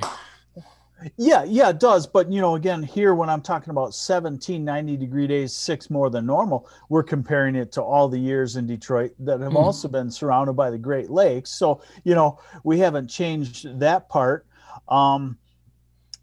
Yeah, 1.17 1.43
yeah, 1.43 1.69
it 1.69 1.79
does. 1.79 2.07
But 2.07 2.31
you 2.31 2.41
know, 2.41 2.55
again, 2.55 2.81
here 2.81 3.13
when 3.15 3.29
I'm 3.29 3.41
talking 3.41 3.69
about 3.69 3.93
17, 3.93 4.63
90 4.63 4.97
degree 4.97 5.27
days, 5.27 5.53
six 5.53 5.89
more 5.89 6.09
than 6.09 6.25
normal, 6.25 6.67
we're 6.89 7.03
comparing 7.03 7.55
it 7.55 7.71
to 7.73 7.81
all 7.83 8.07
the 8.07 8.17
years 8.17 8.55
in 8.55 8.65
Detroit 8.65 9.13
that 9.19 9.39
have 9.41 9.51
Hmm. 9.51 9.57
also 9.57 9.87
been 9.87 10.09
surrounded 10.09 10.53
by 10.53 10.69
the 10.71 10.77
Great 10.77 11.09
Lakes. 11.11 11.51
So, 11.51 11.81
you 12.05 12.15
know, 12.15 12.39
we 12.63 12.79
haven't 12.79 13.07
changed 13.07 13.79
that 13.79 14.09
part. 14.09 14.47
Um, 14.87 15.37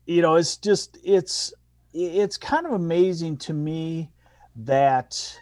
you 0.07 0.23
know, 0.23 0.37
it's 0.37 0.57
just 0.57 0.99
it's 1.05 1.53
it's 1.95 2.39
kind 2.39 2.67
of 2.67 2.73
amazing 2.73 3.37
to 3.37 3.53
me 3.53 4.11
that 4.57 5.39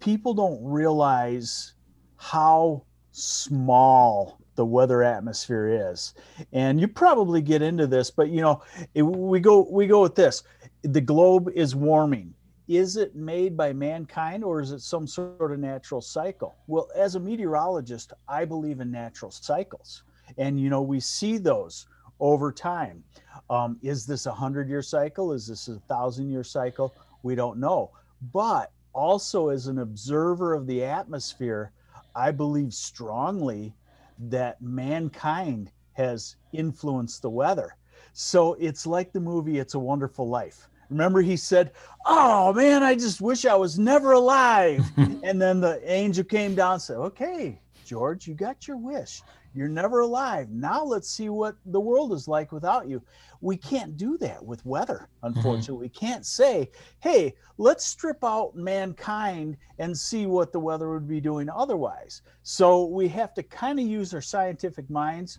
people 0.00 0.32
don't 0.34 0.62
realize 0.64 1.74
how 2.18 2.82
small 3.12 4.38
the 4.56 4.64
weather 4.64 5.02
atmosphere 5.02 5.90
is. 5.90 6.14
And 6.52 6.80
you 6.80 6.88
probably 6.88 7.40
get 7.40 7.62
into 7.62 7.86
this 7.86 8.10
but 8.10 8.28
you 8.28 8.42
know 8.42 8.62
it, 8.94 9.02
we 9.02 9.40
go 9.40 9.66
we 9.70 9.86
go 9.86 10.02
with 10.02 10.14
this. 10.14 10.42
The 10.82 11.00
globe 11.00 11.48
is 11.54 11.74
warming. 11.74 12.34
Is 12.66 12.96
it 12.96 13.14
made 13.14 13.56
by 13.56 13.72
mankind 13.72 14.44
or 14.44 14.60
is 14.60 14.72
it 14.72 14.80
some 14.80 15.06
sort 15.06 15.52
of 15.52 15.58
natural 15.58 16.02
cycle? 16.02 16.56
Well 16.66 16.88
as 16.94 17.14
a 17.14 17.20
meteorologist 17.20 18.12
i 18.28 18.44
believe 18.44 18.80
in 18.80 18.90
natural 18.90 19.30
cycles. 19.30 20.02
And 20.36 20.60
you 20.60 20.68
know 20.68 20.82
we 20.82 21.00
see 21.00 21.38
those 21.38 21.86
over 22.20 22.52
time. 22.52 23.04
Um, 23.48 23.78
is 23.80 24.06
this 24.06 24.26
a 24.26 24.32
hundred 24.32 24.68
year 24.68 24.82
cycle? 24.82 25.32
Is 25.32 25.46
this 25.46 25.68
a 25.68 25.78
thousand 25.88 26.30
year 26.30 26.44
cycle? 26.44 26.94
We 27.22 27.36
don't 27.36 27.58
know. 27.58 27.92
But 28.32 28.72
also 28.92 29.48
as 29.48 29.68
an 29.68 29.78
observer 29.78 30.52
of 30.54 30.66
the 30.66 30.82
atmosphere 30.82 31.72
i 32.18 32.30
believe 32.30 32.72
strongly 32.74 33.74
that 34.18 34.60
mankind 34.60 35.70
has 35.92 36.36
influenced 36.52 37.22
the 37.22 37.30
weather. 37.30 37.76
So 38.12 38.54
it's 38.54 38.86
like 38.86 39.12
the 39.12 39.20
movie 39.20 39.58
It's 39.58 39.74
a 39.74 39.78
Wonderful 39.78 40.28
Life. 40.28 40.68
Remember, 40.90 41.20
he 41.20 41.36
said, 41.36 41.72
Oh 42.06 42.52
man, 42.52 42.82
I 42.82 42.94
just 42.94 43.20
wish 43.20 43.44
I 43.44 43.54
was 43.54 43.78
never 43.78 44.12
alive. 44.12 44.84
and 44.96 45.42
then 45.42 45.60
the 45.60 45.80
angel 45.84 46.24
came 46.24 46.54
down 46.54 46.74
and 46.74 46.82
said, 46.82 46.96
Okay, 46.96 47.60
George, 47.88 48.28
you 48.28 48.34
got 48.34 48.68
your 48.68 48.76
wish. 48.76 49.22
You're 49.54 49.66
never 49.66 50.00
alive. 50.00 50.50
Now 50.50 50.84
let's 50.84 51.08
see 51.08 51.30
what 51.30 51.56
the 51.64 51.80
world 51.80 52.12
is 52.12 52.28
like 52.28 52.52
without 52.52 52.86
you. 52.86 53.02
We 53.40 53.56
can't 53.56 53.96
do 53.96 54.18
that 54.18 54.44
with 54.44 54.64
weather, 54.66 55.08
mm-hmm. 55.24 55.38
unfortunately. 55.38 55.86
We 55.86 55.88
can't 55.88 56.26
say, 56.26 56.70
Hey, 57.00 57.34
let's 57.56 57.86
strip 57.86 58.22
out 58.22 58.54
mankind 58.54 59.56
and 59.78 59.96
see 59.96 60.26
what 60.26 60.52
the 60.52 60.60
weather 60.60 60.90
would 60.90 61.08
be 61.08 61.20
doing 61.20 61.48
otherwise. 61.48 62.20
So 62.42 62.84
we 62.84 63.08
have 63.08 63.32
to 63.34 63.42
kind 63.42 63.80
of 63.80 63.86
use 63.86 64.12
our 64.12 64.20
scientific 64.20 64.90
minds. 64.90 65.38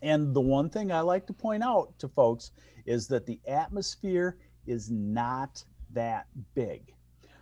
And 0.00 0.32
the 0.32 0.40
one 0.40 0.70
thing 0.70 0.92
I 0.92 1.00
like 1.00 1.26
to 1.26 1.32
point 1.32 1.64
out 1.64 1.98
to 1.98 2.08
folks 2.08 2.52
is 2.86 3.08
that 3.08 3.26
the 3.26 3.40
atmosphere 3.48 4.36
is 4.66 4.92
not 4.92 5.64
that 5.92 6.26
big. 6.54 6.94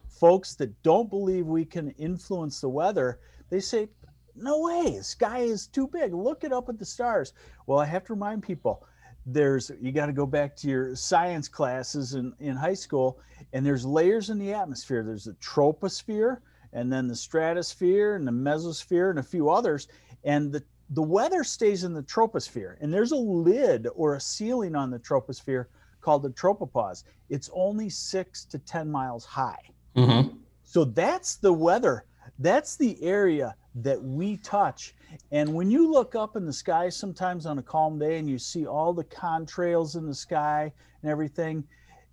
Folks 0.09 0.55
that 0.55 0.83
don't 0.83 1.11
believe 1.11 1.47
we 1.47 1.67
can 1.67 1.91
influence 1.93 2.61
the 2.61 2.69
weather, 2.69 3.19
they 3.51 3.61
say, 3.61 3.89
no 4.35 4.61
way, 4.63 4.97
the 4.99 5.05
sky 5.05 5.41
is 5.41 5.67
too 5.67 5.87
big. 5.87 6.13
Look 6.15 6.45
it 6.45 6.53
up 6.53 6.69
at 6.69 6.79
the 6.79 6.85
stars. 6.85 7.33
Well, 7.67 7.79
I 7.79 7.85
have 7.87 8.05
to 8.05 8.15
remind 8.15 8.43
people 8.43 8.85
there's 9.27 9.71
you 9.81 9.93
got 9.93 10.07
to 10.07 10.13
go 10.13 10.27
back 10.27 10.57
to 10.57 10.69
your 10.69 10.97
science 10.97 11.49
classes 11.49 12.15
in, 12.15 12.33
in 12.41 12.57
high 12.57 12.75
school 12.75 13.21
and 13.53 13.65
there's 13.65 13.85
layers 13.85 14.31
in 14.31 14.39
the 14.39 14.53
atmosphere 14.53 15.05
there's 15.05 15.27
the 15.27 15.33
troposphere 15.35 16.39
and 16.73 16.93
then 16.93 17.07
the 17.07 17.15
stratosphere 17.15 18.17
and 18.17 18.27
the 18.27 18.33
mesosphere 18.33 19.11
and 19.11 19.21
a 19.21 19.23
few 19.23 19.49
others 19.49 19.87
and 20.25 20.51
the 20.53 20.63
the 20.91 21.03
weather 21.03 21.45
stays 21.45 21.85
in 21.85 21.95
the 21.95 22.03
troposphere 22.03 22.75
and 22.81 22.93
there's 22.93 23.13
a 23.13 23.17
lid 23.17 23.87
or 23.95 24.17
a 24.17 24.21
ceiling 24.21 24.75
on 24.75 24.91
the 24.91 24.99
troposphere 24.99 25.67
called 26.01 26.25
the 26.25 26.31
tropopause 26.31 27.05
it's 27.29 27.49
only 27.55 27.89
6 27.89 28.45
to 28.47 28.59
10 28.59 28.91
miles 28.91 29.25
high 29.25 29.71
Mhm. 29.97 30.37
so 30.65 30.85
that's 30.85 31.37
the 31.37 31.53
weather 31.53 32.07
that's 32.41 32.77
the 32.77 33.01
area 33.05 33.55
that 33.75 34.03
we 34.03 34.37
touch 34.39 34.95
and 35.31 35.53
when 35.53 35.71
you 35.71 35.91
look 35.91 36.15
up 36.15 36.37
in 36.37 36.47
the 36.47 36.53
sky 36.53 36.89
sometimes 36.89 37.47
on 37.47 37.59
a 37.59 37.63
calm 37.63 37.99
day 37.99 38.19
and 38.19 38.29
you 38.29 38.39
see 38.39 38.67
all 38.67 38.93
the 38.93 39.05
contrails 39.05 39.97
in 39.97 40.07
the 40.07 40.15
sky 40.15 40.73
and 41.03 41.11
everything, 41.11 41.65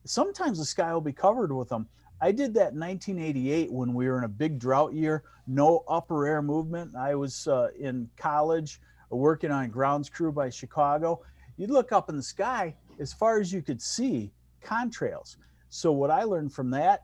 sometimes 0.05 0.57
the 0.57 0.65
sky 0.65 0.93
will 0.93 1.01
be 1.01 1.13
covered 1.13 1.51
with 1.51 1.69
them. 1.69 1.87
I 2.21 2.31
did 2.31 2.53
that 2.55 2.73
in 2.73 2.79
1988 2.79 3.71
when 3.71 3.93
we 3.93 4.07
were 4.07 4.17
in 4.17 4.25
a 4.25 4.29
big 4.29 4.59
drought 4.59 4.93
year, 4.93 5.23
no 5.47 5.83
upper 5.87 6.27
air 6.27 6.41
movement. 6.41 6.95
I 6.95 7.15
was 7.15 7.47
uh, 7.47 7.69
in 7.79 8.09
college 8.17 8.81
working 9.09 9.51
on 9.51 9.69
grounds 9.69 10.09
crew 10.09 10.31
by 10.31 10.49
Chicago. 10.49 11.21
You'd 11.57 11.71
look 11.71 11.91
up 11.91 12.09
in 12.09 12.17
the 12.17 12.23
sky, 12.23 12.75
as 12.99 13.13
far 13.13 13.39
as 13.39 13.53
you 13.53 13.61
could 13.61 13.81
see, 13.81 14.31
contrails. 14.63 15.37
So, 15.69 15.91
what 15.91 16.11
I 16.11 16.23
learned 16.23 16.53
from 16.53 16.69
that 16.71 17.03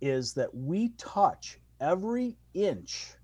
is 0.00 0.34
that 0.34 0.54
we 0.54 0.90
touch 0.98 1.58
every 1.80 2.36
inch 2.54 3.14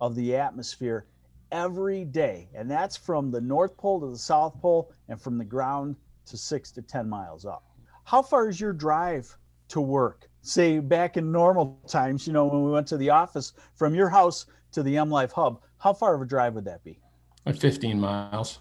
of 0.00 0.14
the 0.14 0.36
atmosphere 0.36 1.06
every 1.52 2.04
day. 2.04 2.48
And 2.54 2.70
that's 2.70 2.96
from 2.96 3.30
the 3.30 3.40
North 3.40 3.76
Pole 3.76 4.00
to 4.00 4.06
the 4.06 4.18
South 4.18 4.60
Pole 4.60 4.92
and 5.08 5.20
from 5.20 5.38
the 5.38 5.44
ground 5.44 5.96
to 6.26 6.36
six 6.36 6.70
to 6.72 6.82
10 6.82 7.08
miles 7.08 7.44
up. 7.44 7.64
How 8.04 8.22
far 8.22 8.48
is 8.48 8.60
your 8.60 8.72
drive 8.72 9.36
to 9.68 9.80
work? 9.80 10.28
Say 10.42 10.78
back 10.78 11.16
in 11.16 11.30
normal 11.30 11.80
times, 11.86 12.26
you 12.26 12.32
know, 12.32 12.46
when 12.46 12.64
we 12.64 12.70
went 12.70 12.86
to 12.88 12.96
the 12.96 13.10
office 13.10 13.52
from 13.74 13.94
your 13.94 14.08
house 14.08 14.46
to 14.72 14.82
the 14.82 14.94
MLive 14.94 15.32
Hub, 15.32 15.60
how 15.78 15.92
far 15.92 16.14
of 16.14 16.22
a 16.22 16.26
drive 16.26 16.54
would 16.54 16.64
that 16.64 16.82
be? 16.84 17.00
Like 17.44 17.56
15 17.56 18.00
miles. 18.00 18.60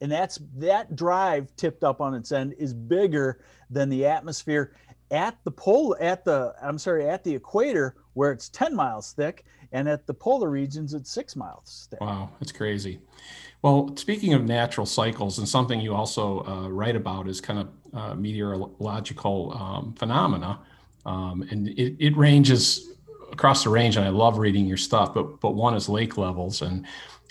And 0.00 0.12
that's 0.12 0.38
that 0.56 0.94
drive 0.94 1.54
tipped 1.56 1.82
up 1.82 2.00
on 2.00 2.14
its 2.14 2.30
end 2.30 2.54
is 2.58 2.72
bigger 2.72 3.40
than 3.70 3.88
the 3.88 4.06
atmosphere 4.06 4.72
at 5.10 5.36
the 5.44 5.50
pole 5.50 5.96
at 6.00 6.24
the 6.24 6.54
I'm 6.62 6.78
sorry, 6.78 7.08
at 7.08 7.24
the 7.24 7.34
equator 7.34 7.96
where 8.14 8.30
it's 8.30 8.48
10 8.50 8.74
miles 8.74 9.12
thick 9.12 9.44
and 9.72 9.88
at 9.88 10.06
the 10.06 10.14
polar 10.14 10.50
regions 10.50 10.94
it's 10.94 11.10
6 11.12 11.36
miles. 11.36 11.88
Wow, 12.00 12.30
that's 12.40 12.52
crazy. 12.52 13.00
Well, 13.62 13.96
speaking 13.96 14.34
of 14.34 14.44
natural 14.44 14.86
cycles, 14.86 15.38
and 15.38 15.48
something 15.48 15.80
you 15.80 15.94
also 15.94 16.44
uh, 16.46 16.68
write 16.68 16.94
about 16.96 17.28
is 17.28 17.40
kind 17.40 17.58
of 17.58 17.68
uh, 17.92 18.14
meteorological 18.14 19.52
um, 19.56 19.94
phenomena, 19.94 20.60
um, 21.06 21.42
and 21.50 21.68
it, 21.68 21.96
it 21.98 22.16
ranges 22.16 22.92
across 23.32 23.64
the 23.64 23.70
range. 23.70 23.96
And 23.96 24.04
I 24.06 24.10
love 24.10 24.38
reading 24.38 24.66
your 24.66 24.76
stuff, 24.76 25.12
but 25.12 25.40
but 25.40 25.50
one 25.54 25.74
is 25.74 25.88
lake 25.88 26.16
levels, 26.16 26.62
and 26.62 26.86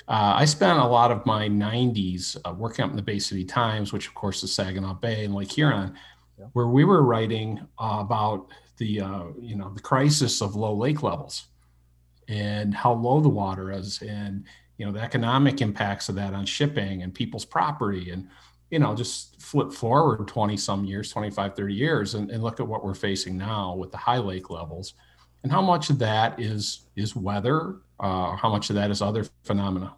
uh, 0.09 0.33
I 0.35 0.45
spent 0.45 0.79
a 0.79 0.85
lot 0.85 1.11
of 1.11 1.25
my 1.25 1.47
90s 1.49 2.37
uh, 2.45 2.53
working 2.53 2.83
up 2.85 2.91
in 2.91 2.95
the 2.95 3.01
Bay 3.01 3.19
City 3.19 3.43
Times, 3.45 3.93
which 3.93 4.07
of 4.07 4.13
course 4.13 4.43
is 4.43 4.53
Saginaw 4.53 4.95
Bay 4.95 5.25
and 5.25 5.33
Lake 5.33 5.51
Huron, 5.51 5.95
Yeah. 6.37 6.45
where 6.53 6.67
we 6.67 6.83
were 6.85 7.03
writing 7.03 7.59
uh, 7.79 7.97
about 8.01 8.47
the 8.77 9.01
uh, 9.01 9.23
you 9.39 9.55
know 9.55 9.73
the 9.73 9.81
crisis 9.81 10.41
of 10.41 10.55
low 10.55 10.73
lake 10.75 11.03
levels 11.03 11.45
and 12.27 12.73
how 12.73 12.93
low 12.93 13.19
the 13.19 13.29
water 13.29 13.71
is 13.71 14.01
and 14.01 14.45
you 14.77 14.85
know 14.85 14.91
the 14.91 14.99
economic 15.01 15.61
impacts 15.61 16.09
of 16.09 16.15
that 16.15 16.33
on 16.33 16.45
shipping 16.45 17.03
and 17.03 17.13
people's 17.13 17.45
property 17.45 18.11
and 18.11 18.27
you 18.69 18.79
know 18.79 18.95
just 18.95 19.41
flip 19.41 19.71
forward 19.71 20.27
20 20.27 20.57
some 20.57 20.85
years 20.85 21.11
25 21.11 21.55
30 21.55 21.73
years 21.73 22.15
and, 22.15 22.31
and 22.31 22.43
look 22.43 22.59
at 22.59 22.67
what 22.67 22.83
we're 22.83 22.93
facing 22.93 23.37
now 23.37 23.75
with 23.75 23.91
the 23.91 23.97
high 23.97 24.17
lake 24.17 24.49
levels 24.49 24.93
and 25.43 25.51
how 25.51 25.61
much 25.61 25.89
of 25.89 25.99
that 25.99 26.39
is 26.39 26.87
is 26.95 27.15
weather 27.15 27.77
uh, 27.99 28.35
how 28.35 28.49
much 28.49 28.69
of 28.69 28.75
that 28.75 28.91
is 28.91 29.01
other 29.01 29.25
phenomena 29.43 29.93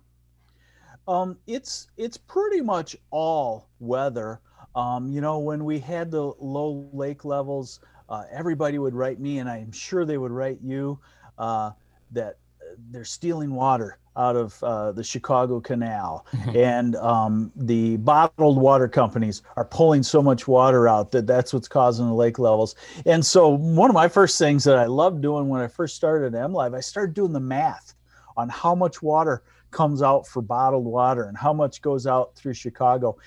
Um, 1.07 1.37
it's 1.47 1.87
it's 1.97 2.17
pretty 2.17 2.61
much 2.61 2.95
all 3.09 3.67
weather. 3.79 4.41
Um, 4.75 5.09
you 5.09 5.21
know, 5.21 5.39
when 5.39 5.65
we 5.65 5.79
had 5.79 6.11
the 6.11 6.21
low 6.39 6.87
lake 6.93 7.25
levels, 7.25 7.79
uh, 8.09 8.25
everybody 8.31 8.77
would 8.77 8.93
write 8.93 9.19
me, 9.19 9.39
and 9.39 9.49
I'm 9.49 9.71
sure 9.71 10.05
they 10.05 10.19
would 10.19 10.31
write 10.31 10.59
you, 10.61 10.99
uh, 11.39 11.71
that 12.11 12.37
uh, 12.61 12.75
they're 12.91 13.05
stealing 13.05 13.53
water 13.53 13.97
out 14.17 14.35
of 14.35 14.61
uh, 14.63 14.91
the 14.91 15.03
Chicago 15.03 15.61
Canal, 15.61 16.25
and 16.55 16.95
um, 16.97 17.51
the 17.55 17.97
bottled 17.97 18.57
water 18.57 18.87
companies 18.87 19.41
are 19.55 19.65
pulling 19.65 20.03
so 20.03 20.21
much 20.21 20.47
water 20.47 20.87
out 20.87 21.11
that 21.11 21.25
that's 21.25 21.53
what's 21.53 21.67
causing 21.67 22.07
the 22.07 22.13
lake 22.13 22.37
levels. 22.37 22.75
And 23.05 23.25
so, 23.25 23.49
one 23.49 23.89
of 23.89 23.93
my 23.93 24.07
first 24.07 24.37
things 24.37 24.63
that 24.65 24.77
I 24.77 24.85
loved 24.85 25.21
doing 25.21 25.47
when 25.47 25.61
I 25.61 25.67
first 25.67 25.95
started 25.95 26.35
at 26.35 26.49
MLive, 26.49 26.75
I 26.75 26.81
started 26.81 27.13
doing 27.13 27.33
the 27.33 27.39
math 27.39 27.95
on 28.35 28.49
how 28.49 28.75
much 28.75 29.01
water 29.01 29.43
comes 29.71 30.01
out 30.01 30.27
for 30.27 30.41
bottled 30.41 30.85
water 30.85 31.23
and 31.23 31.37
how 31.37 31.53
much 31.53 31.81
goes 31.81 32.07
out 32.07 32.35
through 32.35 32.53
Chicago. 32.53 33.17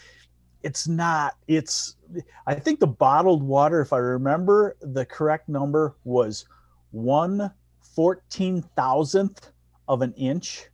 It's 0.63 0.87
not, 0.87 1.37
it's, 1.49 1.97
I 2.47 2.55
think 2.55 2.81
the 2.81 2.87
bottled 2.87 3.43
water, 3.43 3.81
if 3.81 3.93
I 3.93 3.99
remember 3.99 4.77
the 4.81 5.05
correct 5.05 5.49
number, 5.49 5.97
was 6.05 6.47
one 6.91 7.51
fourteen 7.95 8.63
thousandth 8.77 9.53
of 9.89 10.03
an 10.03 10.13
inch 10.15 10.69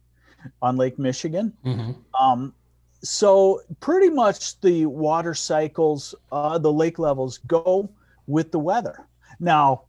on 0.62 0.76
Lake 0.76 0.98
Michigan. 0.98 1.52
Mm-hmm. 1.64 1.92
Um, 2.20 2.54
so 3.02 3.60
pretty 3.80 4.10
much 4.10 4.60
the 4.60 4.87
water 4.87 5.34
cycles, 5.34 6.14
uh, 6.32 6.58
the 6.58 6.72
lake 6.72 6.98
levels 6.98 7.38
go 7.46 7.90
with 8.26 8.50
the 8.52 8.58
weather. 8.58 9.06
Now, 9.40 9.82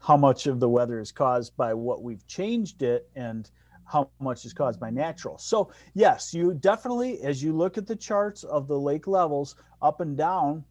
how 0.00 0.16
much 0.16 0.46
of 0.46 0.60
the 0.60 0.68
weather 0.68 1.00
is 1.00 1.12
caused 1.12 1.56
by 1.56 1.74
what 1.74 2.02
we've 2.02 2.26
changed 2.26 2.82
it 2.82 3.08
and 3.16 3.50
how 3.84 4.10
much 4.20 4.44
is 4.44 4.52
caused 4.52 4.80
by 4.80 4.90
natural. 4.90 5.38
So, 5.38 5.70
yes, 5.94 6.34
you 6.34 6.54
definitely, 6.54 7.22
as 7.22 7.42
you 7.42 7.52
look 7.52 7.78
at 7.78 7.86
the 7.86 7.96
charts 7.96 8.42
of 8.44 8.68
the 8.68 8.78
lake 8.78 9.06
levels 9.06 9.54
up 9.80 10.00
and 10.00 10.16
down, 10.16 10.64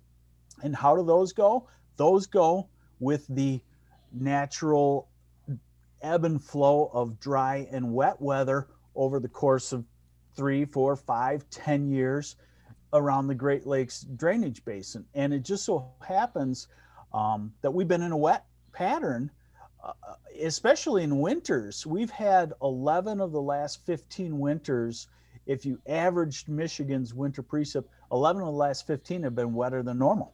and 0.63 0.75
how 0.75 0.95
do 0.95 1.03
those 1.03 1.33
go? 1.33 1.67
Those 1.97 2.27
go 2.27 2.67
with 2.99 3.25
the 3.29 3.61
natural 4.11 5.07
ebb 6.05 6.23
and 6.23 6.41
flow 6.41 6.91
of 6.93 7.19
dry 7.19 7.67
and 7.71 7.93
wet 7.93 8.21
weather 8.21 8.67
over 8.95 9.19
the 9.19 9.27
course 9.27 9.73
of 9.73 9.83
three, 10.35 10.65
four, 10.65 10.95
five, 10.95 11.49
ten 11.49 11.89
years 11.89 12.35
around 12.93 13.27
the 13.27 13.35
Great 13.35 13.65
Lakes 13.65 14.05
drainage 14.15 14.63
basin. 14.63 15.05
And 15.15 15.33
it 15.33 15.43
just 15.43 15.65
so 15.65 15.91
happens 16.07 16.67
um, 17.13 17.51
that 17.61 17.71
we've 17.71 17.87
been 17.87 18.03
in 18.03 18.11
a 18.11 18.17
wet 18.17 18.45
pattern, 18.71 19.31
uh, 19.83 19.93
especially 20.41 21.03
in 21.03 21.19
winters. 21.19 21.85
We've 21.85 22.09
had 22.09 22.53
11 22.61 23.19
of 23.19 23.31
the 23.31 23.41
last 23.41 23.85
15 23.85 24.37
winters. 24.37 25.07
If 25.45 25.65
you 25.65 25.79
averaged 25.87 26.47
Michigan's 26.47 27.13
winter 27.13 27.43
precip, 27.43 27.85
11 28.11 28.41
of 28.41 28.47
the 28.47 28.51
last 28.51 28.87
15 28.87 29.23
have 29.23 29.35
been 29.35 29.53
wetter 29.53 29.83
than 29.83 29.97
normal. 29.97 30.33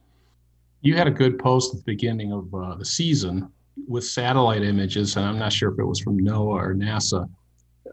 You 0.82 0.96
had 0.96 1.06
a 1.06 1.12
good 1.12 1.38
post 1.38 1.74
at 1.74 1.80
the 1.80 1.84
beginning 1.84 2.32
of 2.32 2.52
uh, 2.54 2.74
the 2.74 2.84
season 2.84 3.50
with 3.88 4.04
satellite 4.04 4.62
images, 4.62 5.16
and 5.16 5.26
I'm 5.26 5.38
not 5.38 5.52
sure 5.52 5.72
if 5.72 5.78
it 5.78 5.84
was 5.84 6.00
from 6.00 6.18
NOAA 6.18 6.46
or 6.46 6.74
NASA, 6.74 7.28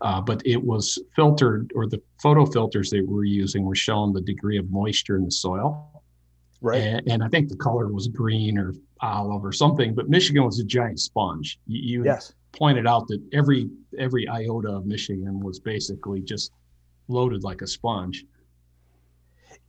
uh, 0.01 0.21
but 0.21 0.41
it 0.45 0.61
was 0.61 0.97
filtered, 1.15 1.71
or 1.75 1.87
the 1.87 2.01
photo 2.21 2.45
filters 2.45 2.89
they 2.89 3.01
were 3.01 3.23
using 3.23 3.65
were 3.65 3.75
showing 3.75 4.13
the 4.13 4.21
degree 4.21 4.57
of 4.57 4.69
moisture 4.71 5.17
in 5.17 5.25
the 5.25 5.31
soil. 5.31 6.03
Right. 6.61 6.81
And, 6.81 7.07
and, 7.07 7.23
I 7.23 7.29
think 7.29 7.47
the 7.47 7.55
color 7.55 7.87
was 7.87 8.07
green 8.07 8.57
or 8.57 8.73
olive 8.99 9.45
or 9.45 9.53
something, 9.53 9.95
but 9.95 10.09
Michigan 10.09 10.43
was 10.43 10.59
a 10.59 10.63
giant 10.65 10.99
sponge. 10.99 11.57
You, 11.67 11.99
you 11.99 12.05
yes. 12.05 12.33
pointed 12.51 12.85
out 12.85 13.07
that 13.07 13.21
every 13.31 13.69
every 13.97 14.27
iota 14.27 14.69
of 14.69 14.85
Michigan 14.85 15.39
was 15.39 15.59
basically 15.59 16.21
just 16.21 16.51
loaded 17.07 17.43
like 17.43 17.61
a 17.61 17.67
sponge. 17.67 18.25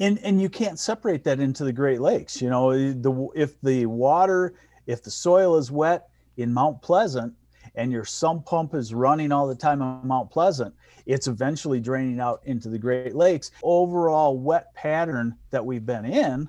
And 0.01 0.19
and 0.21 0.41
you 0.41 0.49
can't 0.49 0.79
separate 0.79 1.23
that 1.25 1.41
into 1.41 1.65
the 1.65 1.73
Great 1.73 2.01
Lakes. 2.01 2.43
You 2.43 2.51
know, 2.51 2.73
the 2.73 3.29
if 3.37 3.61
the 3.61 3.87
water, 3.87 4.55
if 4.91 5.03
the 5.03 5.11
soil 5.11 5.57
is 5.57 5.71
wet 5.71 6.09
in 6.37 6.53
Mount 6.53 6.83
Pleasant, 6.83 7.35
and 7.77 7.93
your 7.93 8.05
sump 8.05 8.47
pump 8.47 8.75
is 8.75 8.93
running 8.93 9.31
all 9.31 9.47
the 9.47 9.55
time 9.55 9.81
on 9.81 10.07
Mount 10.07 10.31
Pleasant, 10.31 10.75
it's 11.07 11.29
eventually 11.29 11.81
draining 11.81 12.21
out 12.21 12.41
into 12.45 12.69
the 12.69 12.79
Great 12.79 13.15
Lakes. 13.15 13.53
Overall 13.63 14.37
wet 14.37 14.75
pattern 14.75 15.37
that 15.51 15.65
we've 15.65 15.87
been 15.87 16.05
in 16.05 16.49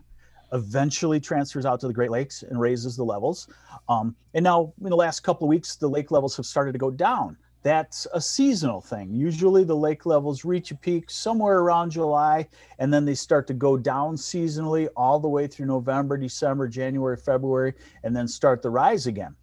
eventually 0.53 1.19
transfers 1.19 1.65
out 1.65 1.79
to 1.79 1.87
the 1.87 1.93
Great 1.93 2.11
Lakes 2.11 2.43
and 2.43 2.59
raises 2.59 2.97
the 2.97 3.03
levels. 3.03 3.47
Um, 3.87 4.15
and 4.33 4.43
now, 4.43 4.73
in 4.81 4.89
the 4.89 4.95
last 4.95 5.21
couple 5.21 5.47
of 5.47 5.49
weeks, 5.49 5.75
the 5.75 5.87
lake 5.87 6.11
levels 6.11 6.35
have 6.37 6.45
started 6.45 6.73
to 6.73 6.79
go 6.79 6.91
down. 6.91 7.37
That's 7.63 8.07
a 8.13 8.19
seasonal 8.19 8.81
thing. 8.81 9.13
Usually, 9.13 9.63
the 9.63 9.75
lake 9.75 10.07
levels 10.07 10.43
reach 10.43 10.71
a 10.71 10.75
peak 10.75 11.11
somewhere 11.11 11.59
around 11.59 11.91
July, 11.91 12.47
and 12.79 12.91
then 12.91 13.05
they 13.05 13.13
start 13.13 13.45
to 13.47 13.53
go 13.53 13.77
down 13.77 14.15
seasonally 14.15 14.87
all 14.95 15.19
the 15.19 15.29
way 15.29 15.45
through 15.45 15.67
November, 15.67 16.17
December, 16.17 16.67
January, 16.67 17.17
February, 17.17 17.73
and 18.03 18.15
then 18.15 18.27
start 18.27 18.63
the 18.63 18.69
rise 18.69 19.05
again. 19.05 19.35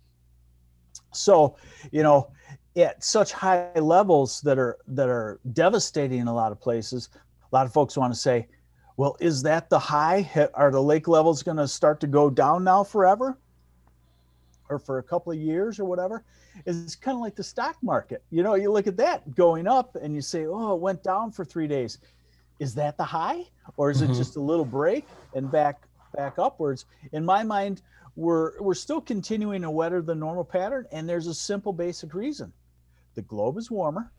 So, 1.13 1.57
you 1.93 2.03
know, 2.03 2.33
at 2.77 3.03
such 3.03 3.33
high 3.33 3.71
levels 3.79 4.41
that 4.43 4.59
are 4.59 4.79
that 4.89 5.09
are 5.09 5.41
devastating 5.53 6.19
in 6.19 6.27
a 6.27 6.35
lot 6.35 6.53
of 6.53 6.61
places, 6.61 7.09
a 7.51 7.55
lot 7.55 7.67
of 7.67 7.73
folks 7.73 7.97
want 7.97 8.13
to 8.13 8.19
say, 8.19 8.49
well, 8.97 9.17
is 9.21 9.43
that 9.43 9.71
the 9.71 9.79
high? 9.79 10.29
Are 10.55 10.73
the 10.73 10.83
lake 10.83 11.07
levels 11.07 11.45
going 11.45 11.57
to 11.57 11.69
start 11.69 12.01
to 12.01 12.09
go 12.09 12.31
down 12.31 12.65
now 12.65 12.83
forever? 12.83 13.39
Or 14.71 14.79
for 14.79 14.99
a 14.99 15.03
couple 15.03 15.33
of 15.33 15.39
years 15.39 15.79
or 15.79 15.85
whatever? 15.85 16.25
It's 16.67 16.95
kind 16.95 17.15
of 17.15 17.21
like 17.21 17.37
the 17.37 17.45
stock 17.45 17.77
market. 17.83 18.23
You 18.31 18.43
know, 18.43 18.55
you 18.55 18.71
look 18.71 18.87
at 18.87 18.97
that 18.99 19.35
going 19.35 19.67
up 19.67 19.97
and 19.97 20.15
you 20.15 20.21
say, 20.21 20.47
oh, 20.47 20.75
it 20.75 20.81
went 20.81 21.03
down 21.03 21.31
for 21.33 21.45
three 21.45 21.67
days. 21.67 21.99
Is 22.59 22.75
that 22.75 22.97
the 22.97 23.05
high? 23.05 23.45
Or 23.77 23.91
is 23.91 24.03
mm-hmm. 24.03 24.13
it 24.13 24.17
just 24.17 24.37
a 24.37 24.41
little 24.41 24.65
break 24.65 25.07
and 25.35 25.51
back 25.51 25.87
back 26.15 26.39
upwards? 26.39 26.87
In 27.13 27.25
my 27.25 27.45
mind, 27.45 27.83
we're 28.19 28.61
we're 28.61 28.75
still 28.75 29.01
continuing 29.01 29.63
a 29.63 29.71
wetter 29.71 30.03
than 30.03 30.19
normal 30.19 30.45
pattern 30.45 30.85
and 30.91 31.09
there's 31.09 31.29
a 31.29 31.35
simple 31.35 31.73
basic 31.73 32.15
reason 32.15 32.53
the 33.15 33.23
globe 33.23 33.57
is 33.57 33.71
warmer 33.71 34.11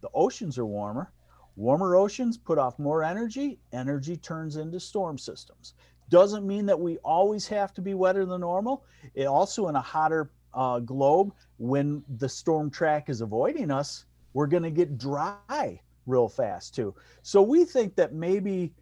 the 0.00 0.08
oceans 0.14 0.56
are 0.56 0.64
warmer 0.64 1.12
warmer 1.54 1.94
oceans 1.94 2.38
put 2.38 2.56
off 2.56 2.78
more 2.78 3.04
energy 3.04 3.58
energy 3.74 4.16
turns 4.16 4.56
into 4.56 4.80
storm 4.80 5.18
systems 5.18 5.74
doesn't 6.10 6.46
mean 6.46 6.66
that 6.66 6.78
we 6.78 6.98
always 6.98 7.46
have 7.46 7.72
to 7.74 7.80
be 7.80 7.94
wetter 7.94 8.24
than 8.24 8.40
normal 8.40 8.84
it 9.14 9.26
also 9.26 9.68
in 9.68 9.76
a 9.76 9.80
hotter 9.80 10.30
uh, 10.54 10.78
globe 10.78 11.32
when 11.58 12.02
the 12.18 12.28
storm 12.28 12.70
track 12.70 13.08
is 13.08 13.20
avoiding 13.20 13.70
us 13.70 14.04
we're 14.32 14.46
going 14.46 14.62
to 14.62 14.70
get 14.70 14.98
dry 14.98 15.80
real 16.06 16.28
fast 16.28 16.74
too 16.74 16.94
so 17.22 17.42
we 17.42 17.64
think 17.64 17.94
that 17.96 18.12
maybe 18.12 18.72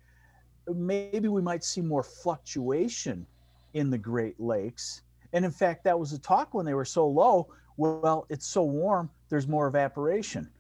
maybe 0.75 1.29
we 1.29 1.43
might 1.43 1.65
see 1.65 1.81
more 1.81 2.03
fluctuation 2.03 3.27
in 3.75 3.91
the 3.91 3.99
Great 3.99 4.39
Lakes. 4.39 5.03
And 5.33 5.45
in 5.45 5.51
fact, 5.51 5.85
that 5.85 5.99
was 5.99 6.13
a 6.13 6.19
talk 6.19 6.55
when 6.55 6.67
they 6.67 6.75
were 6.75 6.85
so 6.85 7.07
low. 7.07 7.49
Well, 7.77 8.27
it's 8.29 8.47
so 8.47 8.63
warm, 8.63 9.11
there's 9.29 9.49
more 9.49 9.67
evaporation. 9.67 10.51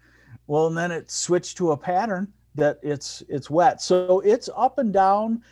Well, 0.47 0.67
and 0.67 0.77
then 0.77 0.91
it 0.91 1.11
switched 1.11 1.57
to 1.59 1.73
a 1.73 1.77
pattern 1.77 2.33
that 2.55 2.79
it's 2.83 3.23
it's 3.29 3.51
wet. 3.51 3.81
So 3.81 4.21
it's 4.21 4.49
up 4.57 4.79
and 4.79 4.93
down, 4.93 5.43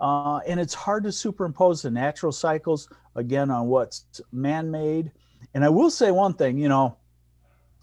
uh, 0.00 0.38
and 0.46 0.60
it's 0.60 0.74
hard 0.74 1.04
to 1.04 1.12
superimpose 1.12 1.82
the 1.82 1.90
natural 1.90 2.32
cycles 2.32 2.88
again 3.16 3.50
on 3.50 3.66
what's 3.66 4.20
man-made. 4.32 5.10
And 5.54 5.64
I 5.64 5.68
will 5.68 5.90
say 5.90 6.10
one 6.10 6.34
thing, 6.34 6.58
you 6.58 6.68
know, 6.68 6.96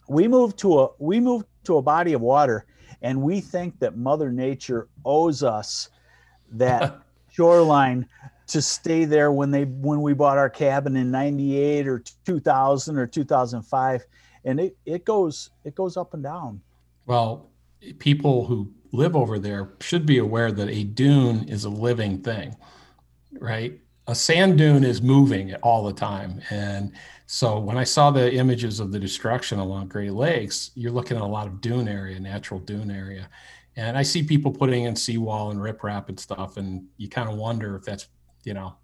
we 0.07 0.27
move 0.27 0.55
to 0.57 0.79
a 0.81 0.89
we 0.99 1.19
move 1.19 1.43
to 1.63 1.77
a 1.77 1.81
body 1.81 2.13
of 2.13 2.21
water, 2.21 2.65
and 3.01 3.21
we 3.21 3.41
think 3.41 3.79
that 3.79 3.97
Mother 3.97 4.31
Nature 4.31 4.87
owes 5.03 5.41
us 5.43 5.89
that 6.51 7.01
shoreline 7.31 8.07
to 8.47 8.61
stay 8.61 9.05
there 9.05 9.31
when 9.31 9.51
they 9.51 9.65
when 9.65 10.01
we 10.01 10.13
bought 10.13 10.37
our 10.37 10.49
cabin 10.49 10.95
in 10.95 11.11
98 11.11 11.87
or 11.87 12.03
2000 12.25 12.97
or 12.97 13.07
2005 13.07 14.05
and 14.43 14.59
it 14.59 14.77
it 14.85 15.03
goes 15.03 15.49
it 15.63 15.73
goes 15.75 15.97
up 15.97 16.13
and 16.13 16.23
down 16.23 16.61
well 17.05 17.49
people 17.97 18.45
who 18.45 18.71
live 18.95 19.15
over 19.15 19.39
there 19.39 19.73
should 19.81 20.05
be 20.05 20.17
aware 20.17 20.51
that 20.51 20.69
a 20.69 20.83
dune 20.83 21.47
is 21.47 21.65
a 21.65 21.69
living 21.69 22.21
thing 22.21 22.55
right 23.39 23.79
a 24.07 24.15
sand 24.15 24.57
dune 24.57 24.83
is 24.83 25.01
moving 25.01 25.53
all 25.55 25.83
the 25.83 25.93
time 25.93 26.41
and 26.49 26.91
so 27.25 27.59
when 27.59 27.77
i 27.77 27.83
saw 27.83 28.11
the 28.11 28.33
images 28.33 28.79
of 28.79 28.91
the 28.91 28.99
destruction 28.99 29.59
along 29.59 29.87
great 29.87 30.13
lakes 30.13 30.71
you're 30.75 30.91
looking 30.91 31.17
at 31.17 31.23
a 31.23 31.25
lot 31.25 31.47
of 31.47 31.61
dune 31.61 31.87
area 31.87 32.19
natural 32.19 32.59
dune 32.59 32.91
area 32.91 33.29
and 33.75 33.97
i 33.97 34.03
see 34.03 34.23
people 34.23 34.51
putting 34.51 34.85
in 34.85 34.95
seawall 34.95 35.51
and 35.51 35.59
riprap 35.59 36.09
and 36.09 36.19
stuff 36.19 36.57
and 36.57 36.85
you 36.97 37.09
kind 37.09 37.29
of 37.29 37.35
wonder 37.35 37.75
if 37.75 37.83
that's 37.83 38.07
you 38.45 38.53
know, 38.53 38.75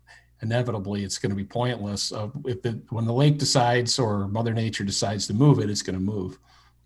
inevitably 0.41 1.03
it's 1.03 1.17
going 1.17 1.29
to 1.29 1.35
be 1.35 1.45
pointless. 1.45 2.11
Uh, 2.11 2.29
if 2.45 2.61
the, 2.61 2.81
when 2.89 3.05
the 3.05 3.13
lake 3.13 3.37
decides 3.37 3.97
or 3.97 4.27
Mother 4.27 4.53
Nature 4.53 4.83
decides 4.83 5.27
to 5.27 5.33
move 5.33 5.59
it, 5.59 5.69
it's 5.69 5.83
going 5.83 5.97
to 5.97 6.01
move. 6.01 6.37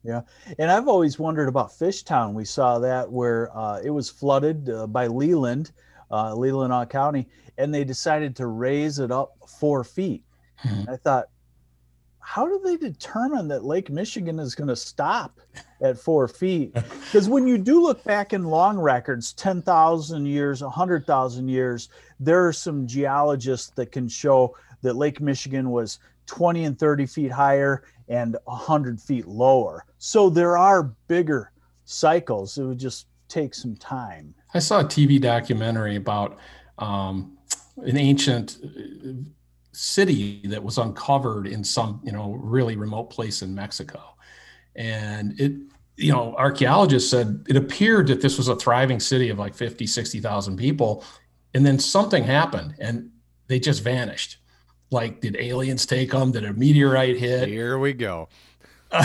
Yeah, 0.05 0.21
and 0.59 0.71
I've 0.71 0.87
always 0.87 1.17
wondered 1.17 1.47
about 1.47 1.71
Fishtown. 1.71 2.33
We 2.33 2.45
saw 2.45 2.77
that 2.79 3.11
where 3.11 3.55
uh, 3.57 3.81
it 3.83 3.89
was 3.89 4.09
flooded 4.09 4.69
uh, 4.69 4.85
by 4.85 5.07
Leland, 5.07 5.71
uh, 6.11 6.31
Leelanau 6.31 6.87
County, 6.87 7.27
and 7.57 7.73
they 7.73 7.83
decided 7.83 8.35
to 8.35 8.47
raise 8.47 8.99
it 8.99 9.11
up 9.11 9.33
four 9.59 9.83
feet. 9.83 10.23
Mm-hmm. 10.63 10.91
I 10.91 10.95
thought, 10.97 11.25
how 12.19 12.47
do 12.47 12.59
they 12.63 12.75
determine 12.75 13.47
that 13.49 13.63
Lake 13.63 13.89
Michigan 13.89 14.39
is 14.39 14.55
going 14.55 14.67
to 14.67 14.75
stop 14.75 15.39
at 15.81 15.97
four 15.97 16.27
feet? 16.27 16.75
Because 17.05 17.29
when 17.29 17.47
you 17.47 17.57
do 17.57 17.81
look 17.81 18.03
back 18.03 18.33
in 18.33 18.43
long 18.43 18.77
records, 18.77 19.31
10,000 19.33 20.25
years, 20.25 20.61
100,000 20.61 21.47
years, 21.47 21.87
there 22.19 22.45
are 22.45 22.51
some 22.51 22.87
geologists 22.87 23.69
that 23.75 23.91
can 23.91 24.09
show 24.09 24.57
that 24.81 24.97
Lake 24.97 25.21
Michigan 25.21 25.69
was 25.69 25.99
20 26.25 26.65
and 26.65 26.79
30 26.79 27.05
feet 27.05 27.31
higher 27.31 27.83
and 28.07 28.37
100 28.45 28.99
feet 29.01 29.27
lower. 29.27 29.85
So 29.97 30.29
there 30.29 30.57
are 30.57 30.95
bigger 31.07 31.51
cycles. 31.85 32.57
It 32.57 32.63
would 32.63 32.79
just 32.79 33.07
take 33.27 33.53
some 33.53 33.75
time. 33.75 34.33
I 34.53 34.59
saw 34.59 34.81
a 34.81 34.85
TV 34.85 35.19
documentary 35.19 35.95
about 35.95 36.37
um, 36.77 37.37
an 37.77 37.97
ancient 37.97 38.57
uh, 38.63 39.11
city 39.71 40.41
that 40.45 40.63
was 40.63 40.77
uncovered 40.77 41.47
in 41.47 41.63
some, 41.63 42.01
you 42.03 42.11
know, 42.11 42.33
really 42.33 42.75
remote 42.75 43.09
place 43.09 43.41
in 43.41 43.53
Mexico. 43.53 44.15
And 44.75 45.39
it, 45.39 45.53
you 45.97 46.11
know, 46.11 46.35
archaeologists 46.37 47.09
said 47.09 47.45
it 47.47 47.55
appeared 47.55 48.07
that 48.07 48.21
this 48.21 48.37
was 48.37 48.47
a 48.47 48.55
thriving 48.55 48.99
city 48.99 49.29
of 49.29 49.39
like 49.39 49.53
50, 49.53 49.87
60,000 49.87 50.57
people. 50.57 51.03
And 51.53 51.65
then 51.65 51.79
something 51.79 52.23
happened 52.23 52.75
and 52.79 53.11
they 53.47 53.59
just 53.59 53.83
vanished. 53.83 54.37
Like, 54.91 55.21
did 55.21 55.35
aliens 55.37 55.85
take 55.85 56.11
them? 56.11 56.31
Did 56.31 56.45
a 56.45 56.53
meteorite 56.53 57.17
hit? 57.17 57.49
Here 57.49 57.77
we 57.79 57.93
go. 57.93 58.29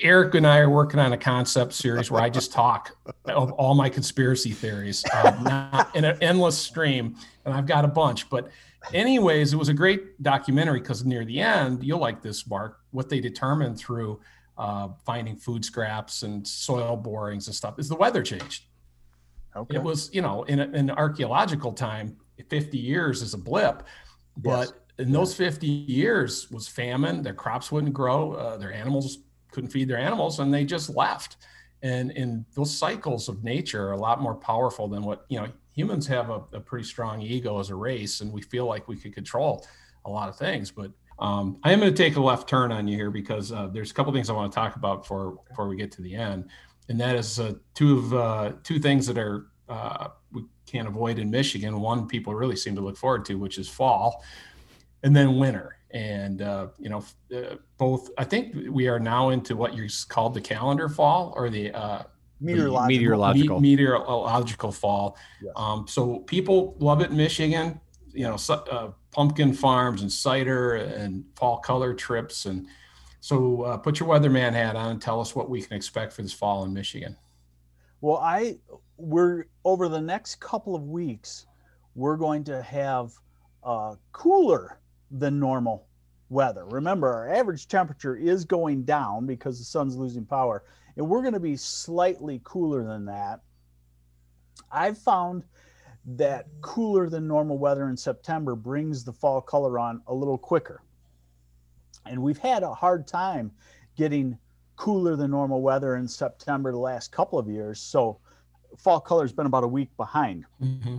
Eric 0.00 0.34
and 0.34 0.46
I 0.46 0.58
are 0.58 0.70
working 0.70 1.00
on 1.00 1.12
a 1.12 1.18
concept 1.18 1.72
series 1.72 2.10
where 2.10 2.22
I 2.22 2.30
just 2.30 2.52
talk 2.52 2.96
of 3.26 3.52
all 3.52 3.74
my 3.74 3.88
conspiracy 3.88 4.52
theories 4.52 5.04
uh, 5.12 5.84
in 5.94 6.04
an 6.04 6.16
endless 6.22 6.56
stream, 6.56 7.16
and 7.44 7.54
I've 7.54 7.66
got 7.66 7.84
a 7.84 7.88
bunch. 7.88 8.30
But, 8.30 8.50
anyways, 8.92 9.52
it 9.52 9.56
was 9.56 9.68
a 9.68 9.74
great 9.74 10.22
documentary 10.22 10.80
because 10.80 11.04
near 11.04 11.24
the 11.24 11.40
end, 11.40 11.84
you'll 11.84 11.98
like 11.98 12.22
this, 12.22 12.46
Mark. 12.46 12.80
What 12.92 13.08
they 13.08 13.20
determined 13.20 13.78
through 13.78 14.20
uh, 14.56 14.88
finding 15.04 15.36
food 15.36 15.64
scraps 15.64 16.22
and 16.22 16.46
soil 16.46 16.96
borings 16.96 17.46
and 17.46 17.54
stuff 17.54 17.78
is 17.78 17.88
the 17.88 17.96
weather 17.96 18.22
changed. 18.22 18.64
Okay. 19.56 19.76
It 19.76 19.82
was, 19.82 20.10
you 20.12 20.22
know, 20.22 20.44
in, 20.44 20.60
a, 20.60 20.64
in 20.70 20.90
archaeological 20.90 21.72
time, 21.72 22.16
50 22.48 22.78
years 22.78 23.22
is 23.22 23.34
a 23.34 23.38
blip, 23.38 23.82
but 24.38 24.68
yes. 24.68 24.72
in 24.98 25.12
those 25.12 25.34
50 25.34 25.66
years 25.66 26.50
was 26.50 26.66
famine. 26.66 27.22
Their 27.22 27.34
crops 27.34 27.70
wouldn't 27.70 27.92
grow. 27.92 28.32
Uh, 28.32 28.56
their 28.56 28.72
animals 28.72 29.18
couldn't 29.50 29.70
feed 29.70 29.88
their 29.88 29.98
animals, 29.98 30.38
and 30.40 30.52
they 30.52 30.64
just 30.64 30.90
left. 30.90 31.36
And 31.82 32.10
in 32.12 32.44
those 32.54 32.76
cycles 32.76 33.28
of 33.28 33.44
nature 33.44 33.88
are 33.88 33.92
a 33.92 33.98
lot 33.98 34.20
more 34.20 34.34
powerful 34.34 34.88
than 34.88 35.02
what 35.02 35.26
you 35.28 35.38
know. 35.40 35.48
Humans 35.72 36.08
have 36.08 36.30
a, 36.30 36.42
a 36.52 36.58
pretty 36.58 36.84
strong 36.84 37.22
ego 37.22 37.60
as 37.60 37.70
a 37.70 37.74
race, 37.76 38.20
and 38.20 38.32
we 38.32 38.42
feel 38.42 38.66
like 38.66 38.88
we 38.88 38.96
could 38.96 39.14
control 39.14 39.64
a 40.04 40.10
lot 40.10 40.28
of 40.28 40.36
things, 40.36 40.72
but 40.72 40.90
um, 41.18 41.58
I 41.64 41.72
am 41.72 41.80
going 41.80 41.92
to 41.92 41.96
take 41.96 42.16
a 42.16 42.20
left 42.20 42.48
turn 42.48 42.70
on 42.70 42.86
you 42.86 42.96
here 42.96 43.10
because 43.10 43.50
uh, 43.50 43.68
there's 43.72 43.90
a 43.90 43.94
couple 43.94 44.12
things 44.12 44.30
I 44.30 44.34
want 44.34 44.52
to 44.52 44.56
talk 44.56 44.76
about 44.76 45.02
before 45.02 45.38
before 45.48 45.68
we 45.68 45.76
get 45.76 45.90
to 45.92 46.02
the 46.02 46.14
end, 46.14 46.48
and 46.88 47.00
that 47.00 47.16
is 47.16 47.40
uh, 47.40 47.54
two 47.74 47.98
of 47.98 48.14
uh, 48.14 48.52
two 48.62 48.78
things 48.78 49.06
that 49.06 49.18
are 49.18 49.46
uh, 49.68 50.08
we 50.32 50.44
can't 50.70 50.88
avoid 50.88 51.18
in 51.18 51.30
Michigan. 51.30 51.80
One 51.80 52.06
people 52.06 52.34
really 52.34 52.56
seem 52.56 52.74
to 52.76 52.80
look 52.80 52.96
forward 52.96 53.24
to, 53.26 53.34
which 53.34 53.58
is 53.58 53.68
fall, 53.68 54.22
and 55.02 55.14
then 55.14 55.38
winter. 55.38 55.76
And 55.90 56.42
uh, 56.42 56.68
you 56.78 56.90
know, 56.90 57.04
uh, 57.34 57.56
both 57.78 58.10
I 58.18 58.24
think 58.24 58.54
we 58.70 58.88
are 58.88 59.00
now 59.00 59.30
into 59.30 59.56
what 59.56 59.74
you 59.74 59.88
called 60.08 60.34
the 60.34 60.40
calendar 60.40 60.88
fall 60.88 61.32
or 61.36 61.48
the 61.48 61.72
meteorological 62.40 62.86
meteorological, 62.86 63.60
me- 63.60 63.70
meteorological 63.70 64.72
fall. 64.72 65.16
Yes. 65.42 65.52
Um, 65.56 65.86
so 65.88 66.18
people 66.20 66.76
love 66.78 67.00
it 67.00 67.10
in 67.10 67.16
Michigan. 67.16 67.80
You 68.12 68.24
know, 68.24 68.36
so, 68.36 68.94
pumpkin 69.10 69.52
farms 69.52 70.02
and 70.02 70.12
cider 70.12 70.76
and 70.76 71.24
fall 71.34 71.58
color 71.58 71.94
trips. 71.94 72.46
And 72.46 72.66
so 73.20 73.62
uh, 73.62 73.76
put 73.76 73.98
your 73.98 74.08
weatherman 74.08 74.52
hat 74.52 74.76
on 74.76 74.92
and 74.92 75.02
tell 75.02 75.20
us 75.20 75.34
what 75.34 75.50
we 75.50 75.62
can 75.62 75.76
expect 75.76 76.12
for 76.12 76.22
this 76.22 76.32
fall 76.32 76.64
in 76.64 76.72
Michigan. 76.72 77.16
Well, 78.00 78.18
I 78.18 78.58
we're 78.98 79.46
over 79.64 79.88
the 79.88 80.00
next 80.00 80.40
couple 80.40 80.74
of 80.74 80.82
weeks, 80.82 81.46
we're 81.94 82.16
going 82.16 82.44
to 82.44 82.62
have 82.62 83.12
uh, 83.64 83.94
cooler 84.12 84.78
than 85.10 85.38
normal 85.38 85.86
weather. 86.28 86.64
Remember, 86.66 87.08
our 87.08 87.32
average 87.32 87.68
temperature 87.68 88.16
is 88.16 88.44
going 88.44 88.84
down 88.84 89.24
because 89.24 89.58
the 89.58 89.64
sun's 89.64 89.96
losing 89.96 90.26
power, 90.26 90.64
and 90.96 91.08
we're 91.08 91.22
going 91.22 91.34
to 91.34 91.40
be 91.40 91.56
slightly 91.56 92.40
cooler 92.44 92.84
than 92.84 93.06
that. 93.06 93.40
I've 94.70 94.98
found 94.98 95.44
that 96.16 96.46
cooler 96.60 97.08
than 97.08 97.26
normal 97.26 97.58
weather 97.58 97.88
in 97.88 97.96
September 97.96 98.54
brings 98.54 99.04
the 99.04 99.12
fall 99.12 99.40
color 99.40 99.78
on 99.78 100.02
a 100.06 100.14
little 100.14 100.38
quicker. 100.38 100.82
And 102.06 102.22
we've 102.22 102.38
had 102.38 102.62
a 102.62 102.74
hard 102.74 103.06
time 103.06 103.50
getting 103.96 104.38
cooler 104.76 105.16
than 105.16 105.30
normal 105.30 105.60
weather 105.60 105.96
in 105.96 106.08
September 106.08 106.72
the 106.72 106.78
last 106.78 107.12
couple 107.12 107.38
of 107.38 107.48
years. 107.48 107.80
So 107.80 108.18
fall 108.76 109.00
color 109.00 109.22
has 109.22 109.32
been 109.32 109.46
about 109.46 109.64
a 109.64 109.68
week 109.68 109.96
behind. 109.96 110.44
Mm-hmm. 110.62 110.98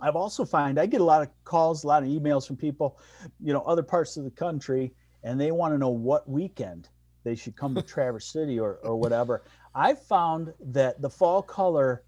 I've 0.00 0.16
also 0.16 0.44
find 0.44 0.78
I 0.78 0.86
get 0.86 1.00
a 1.00 1.04
lot 1.04 1.22
of 1.22 1.28
calls, 1.44 1.84
a 1.84 1.86
lot 1.86 2.02
of 2.02 2.08
emails 2.08 2.46
from 2.46 2.56
people, 2.56 2.98
you 3.40 3.52
know, 3.52 3.62
other 3.62 3.82
parts 3.82 4.16
of 4.16 4.24
the 4.24 4.30
country, 4.30 4.92
and 5.22 5.40
they 5.40 5.50
want 5.50 5.74
to 5.74 5.78
know 5.78 5.90
what 5.90 6.28
weekend 6.28 6.88
they 7.24 7.34
should 7.34 7.56
come 7.56 7.74
to 7.74 7.82
Traverse 7.94 8.26
City 8.26 8.58
or, 8.58 8.78
or 8.82 8.96
whatever. 8.96 9.42
I've 9.74 10.02
found 10.02 10.52
that 10.60 11.00
the 11.00 11.10
fall 11.10 11.42
color 11.42 12.02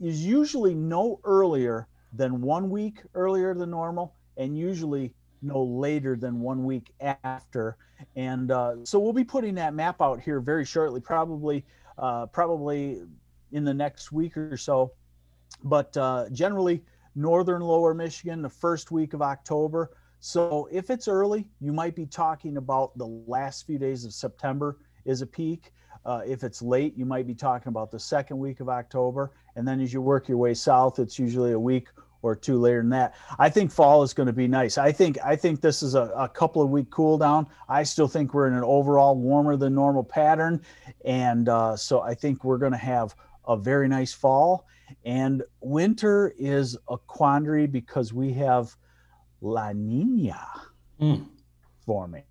is 0.00 0.24
usually 0.24 0.74
no 0.74 1.20
earlier 1.24 1.88
than 2.12 2.40
one 2.40 2.70
week 2.70 3.00
earlier 3.14 3.54
than 3.54 3.70
normal 3.70 4.14
and 4.36 4.56
usually 4.56 5.14
no 5.42 5.62
later 5.62 6.16
than 6.16 6.40
one 6.40 6.64
week 6.64 6.92
after 7.00 7.76
and 8.14 8.50
uh, 8.50 8.74
so 8.84 8.98
we'll 8.98 9.12
be 9.12 9.24
putting 9.24 9.54
that 9.54 9.74
map 9.74 10.00
out 10.00 10.20
here 10.20 10.40
very 10.40 10.64
shortly 10.64 11.00
probably 11.00 11.64
uh, 11.98 12.26
probably 12.26 13.02
in 13.52 13.64
the 13.64 13.74
next 13.74 14.12
week 14.12 14.36
or 14.36 14.56
so 14.56 14.92
but 15.64 15.96
uh, 15.96 16.26
generally 16.32 16.82
northern 17.14 17.62
lower 17.62 17.94
michigan 17.94 18.42
the 18.42 18.48
first 18.48 18.90
week 18.90 19.14
of 19.14 19.22
october 19.22 19.90
so 20.20 20.68
if 20.72 20.90
it's 20.90 21.08
early 21.08 21.46
you 21.60 21.72
might 21.72 21.94
be 21.94 22.06
talking 22.06 22.56
about 22.56 22.96
the 22.98 23.06
last 23.06 23.66
few 23.66 23.78
days 23.78 24.04
of 24.04 24.12
september 24.12 24.78
is 25.04 25.22
a 25.22 25.26
peak 25.26 25.72
uh, 26.06 26.20
if 26.24 26.44
it's 26.44 26.62
late, 26.62 26.96
you 26.96 27.04
might 27.04 27.26
be 27.26 27.34
talking 27.34 27.68
about 27.68 27.90
the 27.90 27.98
second 27.98 28.38
week 28.38 28.60
of 28.60 28.68
October. 28.68 29.32
And 29.56 29.66
then 29.66 29.80
as 29.80 29.92
you 29.92 30.00
work 30.00 30.28
your 30.28 30.38
way 30.38 30.54
south, 30.54 31.00
it's 31.00 31.18
usually 31.18 31.50
a 31.50 31.58
week 31.58 31.88
or 32.22 32.36
two 32.36 32.58
later 32.60 32.80
than 32.80 32.90
that. 32.90 33.14
I 33.40 33.50
think 33.50 33.72
fall 33.72 34.04
is 34.04 34.14
going 34.14 34.28
to 34.28 34.32
be 34.32 34.46
nice. 34.46 34.78
I 34.78 34.92
think 34.92 35.18
I 35.24 35.34
think 35.34 35.60
this 35.60 35.82
is 35.82 35.96
a, 35.96 36.12
a 36.16 36.28
couple 36.28 36.62
of 36.62 36.70
week 36.70 36.90
cool 36.90 37.18
down. 37.18 37.48
I 37.68 37.82
still 37.82 38.06
think 38.06 38.34
we're 38.34 38.46
in 38.46 38.54
an 38.54 38.62
overall 38.62 39.16
warmer 39.16 39.56
than 39.56 39.74
normal 39.74 40.04
pattern, 40.04 40.62
and 41.04 41.48
uh, 41.48 41.76
so 41.76 42.00
I 42.00 42.14
think 42.14 42.44
we're 42.44 42.58
going 42.58 42.72
to 42.72 42.78
have 42.78 43.14
a 43.46 43.56
very 43.56 43.88
nice 43.88 44.12
fall. 44.12 44.66
And 45.04 45.42
winter 45.60 46.32
is 46.38 46.76
a 46.88 46.96
quandary 46.98 47.66
because 47.66 48.12
we 48.12 48.32
have 48.34 48.74
La 49.40 49.72
Nina 49.72 50.46
mm. 51.00 51.26
forming. 51.84 52.24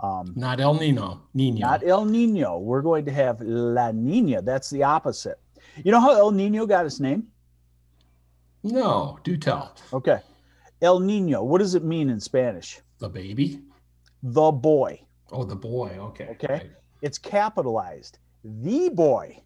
Um, 0.00 0.32
not 0.34 0.60
El 0.60 0.74
Nino, 0.74 1.22
Nino. 1.32 1.60
Not 1.60 1.86
El 1.86 2.04
Nino. 2.04 2.58
We're 2.58 2.82
going 2.82 3.04
to 3.04 3.12
have 3.12 3.40
La 3.40 3.92
Nina. 3.92 4.42
That's 4.42 4.68
the 4.68 4.82
opposite. 4.82 5.38
You 5.84 5.92
know 5.92 6.00
how 6.00 6.10
El 6.10 6.32
Nino 6.32 6.66
got 6.66 6.86
its 6.86 6.98
name? 6.98 7.28
No, 8.64 9.18
do 9.22 9.36
tell. 9.36 9.76
Okay. 9.92 10.20
El 10.80 10.98
Nino, 10.98 11.44
what 11.44 11.58
does 11.58 11.76
it 11.76 11.84
mean 11.84 12.10
in 12.10 12.18
Spanish? 12.18 12.80
The 12.98 13.08
baby? 13.08 13.60
The 14.24 14.50
boy. 14.50 15.00
Oh, 15.30 15.44
the 15.44 15.56
boy. 15.56 15.96
Okay. 15.98 16.28
Okay. 16.32 16.52
Right. 16.52 16.70
It's 17.00 17.18
capitalized. 17.18 18.18
The 18.44 18.90
boy. 18.90 19.40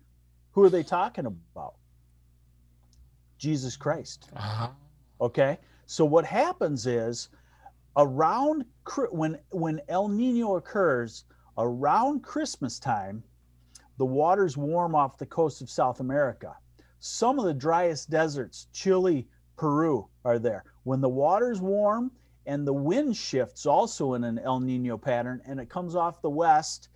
Who 0.56 0.64
are 0.64 0.70
they 0.70 0.82
talking 0.82 1.26
about? 1.26 1.74
Jesus 3.36 3.76
Christ. 3.76 4.30
Uh-huh. 4.34 4.68
Okay. 5.20 5.58
So 5.84 6.06
what 6.06 6.24
happens 6.24 6.86
is 6.86 7.28
around 7.94 8.64
when 9.10 9.38
when 9.50 9.82
El 9.90 10.08
Nino 10.08 10.56
occurs 10.56 11.24
around 11.58 12.22
Christmas 12.22 12.78
time, 12.78 13.22
the 13.98 14.06
waters 14.06 14.56
warm 14.56 14.94
off 14.94 15.18
the 15.18 15.26
coast 15.26 15.60
of 15.60 15.68
South 15.68 16.00
America. 16.00 16.56
Some 17.00 17.38
of 17.38 17.44
the 17.44 17.52
driest 17.52 18.08
deserts, 18.08 18.68
Chile, 18.72 19.28
Peru, 19.58 20.08
are 20.24 20.38
there. 20.38 20.64
When 20.84 21.02
the 21.02 21.08
water's 21.10 21.60
warm 21.60 22.10
and 22.46 22.66
the 22.66 22.72
wind 22.72 23.14
shifts 23.14 23.66
also 23.66 24.14
in 24.14 24.24
an 24.24 24.38
El 24.38 24.60
Nino 24.60 24.96
pattern 24.96 25.42
and 25.44 25.60
it 25.60 25.68
comes 25.68 25.94
off 25.94 26.22
the 26.22 26.30
west, 26.30 26.88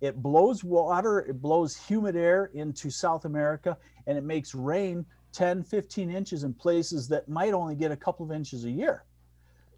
it 0.00 0.22
blows 0.22 0.62
water, 0.62 1.20
it 1.20 1.40
blows 1.40 1.76
humid 1.76 2.16
air 2.16 2.50
into 2.54 2.90
South 2.90 3.24
America, 3.24 3.76
and 4.06 4.18
it 4.18 4.24
makes 4.24 4.54
rain 4.54 5.04
10, 5.32 5.62
15 5.64 6.10
inches 6.10 6.44
in 6.44 6.54
places 6.54 7.08
that 7.08 7.28
might 7.28 7.52
only 7.52 7.74
get 7.74 7.90
a 7.90 7.96
couple 7.96 8.24
of 8.24 8.32
inches 8.32 8.64
a 8.64 8.70
year. 8.70 9.04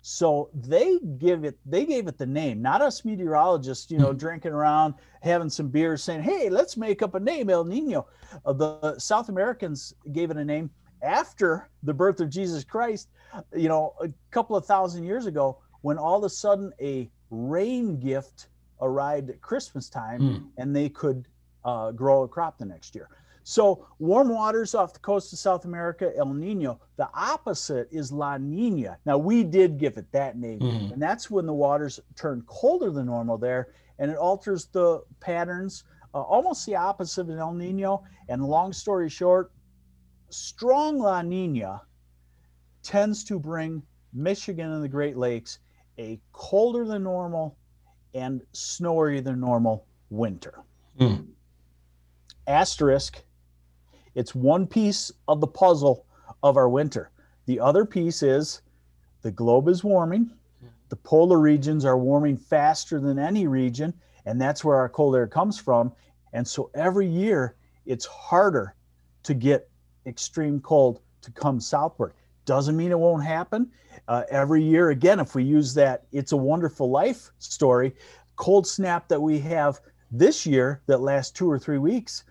So 0.00 0.50
they 0.54 0.98
give 1.18 1.44
it, 1.44 1.58
they 1.66 1.84
gave 1.84 2.06
it 2.06 2.18
the 2.18 2.26
name, 2.26 2.62
not 2.62 2.80
us 2.80 3.04
meteorologists, 3.04 3.90
you 3.90 3.98
know, 3.98 4.08
mm-hmm. 4.08 4.18
drinking 4.18 4.52
around, 4.52 4.94
having 5.22 5.50
some 5.50 5.68
beers, 5.68 6.02
saying, 6.02 6.22
"Hey, 6.22 6.48
let's 6.48 6.76
make 6.76 7.02
up 7.02 7.14
a 7.14 7.20
name, 7.20 7.50
El 7.50 7.64
Nino." 7.64 8.06
Uh, 8.44 8.52
the 8.52 8.98
South 8.98 9.28
Americans 9.28 9.94
gave 10.12 10.30
it 10.30 10.36
a 10.36 10.44
name 10.44 10.70
after 11.02 11.68
the 11.82 11.92
birth 11.92 12.20
of 12.20 12.30
Jesus 12.30 12.64
Christ. 12.64 13.08
You 13.54 13.68
know, 13.68 13.94
a 14.00 14.08
couple 14.30 14.56
of 14.56 14.64
thousand 14.64 15.04
years 15.04 15.26
ago, 15.26 15.58
when 15.82 15.98
all 15.98 16.18
of 16.18 16.24
a 16.24 16.30
sudden 16.30 16.72
a 16.80 17.10
rain 17.30 17.98
gift 17.98 18.48
arrived 18.80 19.30
at 19.30 19.40
Christmas 19.40 19.88
time, 19.88 20.20
mm. 20.20 20.44
and 20.56 20.74
they 20.74 20.88
could 20.88 21.26
uh, 21.64 21.92
grow 21.92 22.22
a 22.22 22.28
crop 22.28 22.58
the 22.58 22.64
next 22.64 22.94
year. 22.94 23.08
So 23.44 23.86
warm 23.98 24.28
waters 24.28 24.74
off 24.74 24.92
the 24.92 24.98
coast 24.98 25.32
of 25.32 25.38
South 25.38 25.64
America, 25.64 26.12
El 26.16 26.34
Nino. 26.34 26.80
The 26.96 27.08
opposite 27.14 27.88
is 27.90 28.12
La 28.12 28.36
Nina. 28.36 28.98
Now 29.06 29.16
we 29.16 29.42
did 29.42 29.78
give 29.78 29.96
it 29.96 30.10
that 30.12 30.36
name, 30.36 30.60
mm-hmm. 30.60 30.92
and 30.92 31.00
that's 31.00 31.30
when 31.30 31.46
the 31.46 31.54
waters 31.54 31.98
turn 32.14 32.42
colder 32.46 32.90
than 32.90 33.06
normal 33.06 33.38
there, 33.38 33.68
and 33.98 34.10
it 34.10 34.18
alters 34.18 34.66
the 34.66 35.02
patterns, 35.20 35.84
uh, 36.14 36.20
almost 36.20 36.66
the 36.66 36.76
opposite 36.76 37.22
of 37.22 37.38
El 37.38 37.54
Nino. 37.54 38.04
And 38.28 38.44
long 38.44 38.72
story 38.74 39.08
short, 39.08 39.50
strong 40.28 40.98
La 40.98 41.22
Nina 41.22 41.80
tends 42.82 43.24
to 43.24 43.38
bring 43.38 43.82
Michigan 44.12 44.72
and 44.72 44.84
the 44.84 44.88
Great 44.88 45.16
Lakes 45.16 45.58
a 45.98 46.20
colder 46.32 46.84
than 46.84 47.02
normal 47.02 47.56
and 48.14 48.40
snowier 48.52 49.22
than 49.22 49.40
normal 49.40 49.86
winter. 50.10 50.60
Mm. 50.98 51.26
Asterisk 52.46 53.22
it's 54.14 54.34
one 54.34 54.66
piece 54.66 55.12
of 55.28 55.40
the 55.40 55.46
puzzle 55.46 56.04
of 56.42 56.56
our 56.56 56.68
winter. 56.68 57.10
The 57.46 57.60
other 57.60 57.84
piece 57.84 58.22
is 58.22 58.62
the 59.22 59.30
globe 59.30 59.68
is 59.68 59.84
warming. 59.84 60.32
The 60.88 60.96
polar 60.96 61.38
regions 61.38 61.84
are 61.84 61.98
warming 61.98 62.36
faster 62.36 62.98
than 62.98 63.18
any 63.18 63.46
region, 63.46 63.94
and 64.24 64.40
that's 64.40 64.64
where 64.64 64.76
our 64.76 64.88
cold 64.88 65.14
air 65.14 65.26
comes 65.26 65.58
from. 65.58 65.92
And 66.32 66.46
so 66.46 66.70
every 66.74 67.06
year 67.06 67.54
it's 67.86 68.06
harder 68.06 68.74
to 69.22 69.34
get 69.34 69.68
extreme 70.06 70.60
cold 70.60 71.00
to 71.22 71.30
come 71.30 71.60
southward. 71.60 72.12
Doesn't 72.48 72.78
mean 72.78 72.92
it 72.92 72.98
won't 72.98 73.22
happen. 73.22 73.70
Uh, 74.08 74.22
every 74.30 74.64
year, 74.64 74.88
again, 74.88 75.20
if 75.20 75.34
we 75.34 75.44
use 75.44 75.74
that 75.74 76.04
It's 76.12 76.32
a 76.32 76.36
Wonderful 76.36 76.90
Life 76.90 77.30
story, 77.38 77.94
cold 78.36 78.66
snap 78.66 79.06
that 79.08 79.20
we 79.20 79.38
have 79.40 79.82
this 80.10 80.46
year 80.46 80.80
that 80.86 81.02
lasts 81.02 81.30
two 81.30 81.50
or 81.50 81.58
three 81.58 81.76
weeks, 81.76 82.24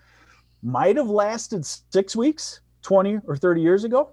might 0.60 0.96
have 0.96 1.08
lasted 1.08 1.64
six 1.64 2.16
weeks 2.16 2.62
20 2.82 3.20
or 3.28 3.36
30 3.36 3.60
years 3.60 3.84
ago, 3.84 4.12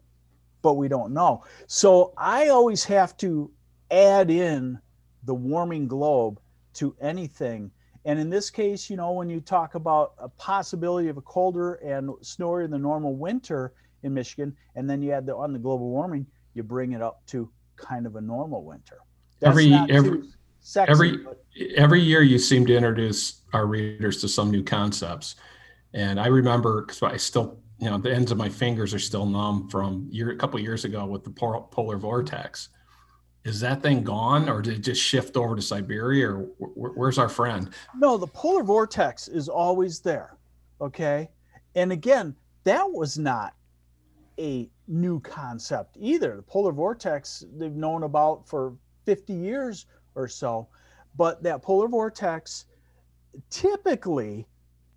but 0.61 0.73
we 0.73 0.87
don't 0.87 1.11
know. 1.11 1.43
So 1.65 2.13
I 2.19 2.49
always 2.49 2.83
have 2.83 3.17
to 3.17 3.49
add 3.89 4.29
in 4.29 4.77
the 5.23 5.33
warming 5.33 5.87
globe 5.87 6.39
to 6.75 6.95
anything. 7.01 7.71
And 8.05 8.19
in 8.19 8.29
this 8.29 8.51
case, 8.51 8.91
you 8.91 8.95
know, 8.95 9.11
when 9.13 9.27
you 9.27 9.41
talk 9.41 9.73
about 9.73 10.13
a 10.19 10.29
possibility 10.29 11.09
of 11.09 11.17
a 11.17 11.21
colder 11.21 11.73
and 11.75 12.09
snowier 12.21 12.69
than 12.69 12.83
normal 12.83 13.15
winter 13.15 13.73
in 14.05 14.13
Michigan, 14.13 14.55
and 14.75 14.89
then 14.89 15.01
you 15.01 15.11
add 15.11 15.25
the 15.25 15.35
on 15.35 15.51
the 15.51 15.59
global 15.59 15.89
warming, 15.89 16.25
you 16.53 16.63
bring 16.63 16.93
it 16.93 17.01
up 17.01 17.25
to 17.27 17.49
kind 17.75 18.05
of 18.05 18.15
a 18.15 18.21
normal 18.21 18.63
winter. 18.63 18.99
That's 19.41 19.49
every 19.51 19.73
every 19.89 20.23
sexy, 20.61 20.91
every 20.91 21.17
but... 21.17 21.43
every 21.75 21.99
year 22.01 22.21
you 22.21 22.39
seem 22.39 22.65
to 22.67 22.75
introduce 22.75 23.41
our 23.51 23.65
readers 23.65 24.21
to 24.21 24.29
some 24.29 24.49
new 24.51 24.63
concepts. 24.63 25.35
And 25.93 26.19
I 26.19 26.27
remember 26.27 26.81
because 26.81 27.01
I 27.03 27.17
still, 27.17 27.59
you 27.79 27.89
know, 27.89 27.97
the 27.97 28.13
ends 28.13 28.31
of 28.31 28.37
my 28.37 28.49
fingers 28.49 28.93
are 28.93 28.99
still 28.99 29.25
numb 29.25 29.69
from 29.69 30.07
year 30.09 30.31
a 30.31 30.37
couple 30.37 30.59
years 30.59 30.85
ago 30.85 31.05
with 31.05 31.23
the 31.23 31.31
polar 31.31 31.97
vortex. 31.97 32.69
Is 33.43 33.59
that 33.59 33.83
thing 33.83 34.03
gone, 34.03 34.49
or 34.49 34.61
did 34.61 34.73
it 34.73 34.79
just 34.79 35.01
shift 35.01 35.37
over 35.37 35.55
to 35.55 35.61
Siberia, 35.61 36.29
or 36.29 36.47
where's 36.75 37.19
our 37.19 37.29
friend? 37.29 37.69
No, 37.95 38.17
the 38.17 38.27
polar 38.27 38.63
vortex 38.63 39.27
is 39.27 39.47
always 39.49 39.99
there. 39.99 40.35
Okay, 40.81 41.29
and 41.75 41.91
again, 41.91 42.35
that 42.63 42.89
was 42.89 43.19
not 43.19 43.53
a 44.39 44.69
new 44.88 45.19
concept 45.21 45.98
either. 46.00 46.36
The 46.36 46.41
polar 46.41 46.71
vortex 46.71 47.43
they've 47.58 47.71
known 47.71 48.04
about 48.04 48.48
for 48.48 48.76
50 49.06 49.34
years 49.34 49.86
or 50.15 50.28
so, 50.28 50.67
but 51.17 51.43
that 51.43 51.62
polar 51.62 51.88
vortex 51.88 52.65
typically 53.50 54.48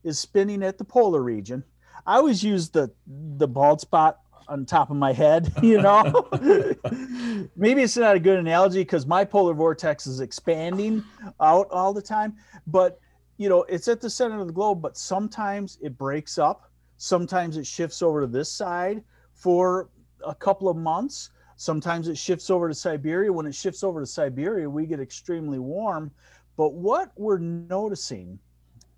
is 0.05 0.19
spinning 0.19 0.63
at 0.63 0.79
the 0.79 0.85
polar 0.85 1.23
region. 1.23 1.65
I 2.07 2.17
always 2.17 2.43
use 2.43 2.69
the 2.71 2.91
the 3.37 3.49
bald 3.49 3.81
spot 3.81 4.21
on 4.49 4.65
top 4.65 4.91
of 4.91 4.97
my 4.97 5.13
head, 5.13 5.53
you 5.63 5.81
know. 5.81 6.29
Maybe 7.57 7.83
it's 7.83 7.97
not 7.97 8.17
a 8.17 8.21
good 8.21 8.39
analogy 8.39 8.81
because 8.81 9.07
my 9.07 9.25
polar 9.25 9.55
vortex 9.55 10.07
is 10.07 10.21
expanding 10.21 11.05
out 11.41 11.69
all 11.71 11.93
the 11.93 12.03
time, 12.03 12.37
but 12.67 13.01
you 13.37 13.49
know, 13.49 13.63
it's 13.65 13.87
at 13.87 14.01
the 14.01 14.11
center 14.11 14.41
of 14.41 14.49
the 14.49 14.53
globe, 14.53 14.83
but 14.83 14.97
sometimes 14.97 15.79
it 15.81 15.97
breaks 15.97 16.39
up. 16.39 16.73
Sometimes 16.97 17.57
it 17.57 17.65
shifts 17.65 18.03
over 18.03 18.23
to 18.23 18.27
this 18.27 18.51
side 18.51 19.05
for 19.39 19.89
a 20.27 20.35
couple 20.35 20.69
of 20.69 20.77
months. 20.77 21.31
Sometimes 21.57 22.09
it 22.09 22.19
shifts 22.19 22.51
over 22.51 22.69
to 22.69 22.75
Siberia. 22.75 23.33
When 23.33 23.47
it 23.47 23.55
shifts 23.55 23.83
over 23.83 24.01
to 24.01 24.07
Siberia, 24.07 24.69
we 24.69 24.87
get 24.87 25.01
extremely 25.01 25.59
warm. 25.59 26.11
But 26.57 26.75
what 26.75 27.13
we're 27.17 27.39
noticing 27.39 28.39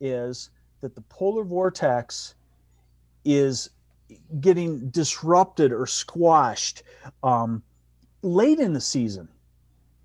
is 0.00 0.50
that 0.80 0.94
the 0.94 1.02
polar 1.02 1.44
vortex 1.44 2.34
is 3.24 3.70
getting 4.40 4.88
disrupted 4.88 5.72
or 5.72 5.86
squashed 5.86 6.82
um, 7.22 7.62
late 8.22 8.58
in 8.58 8.72
the 8.72 8.80
season 8.80 9.28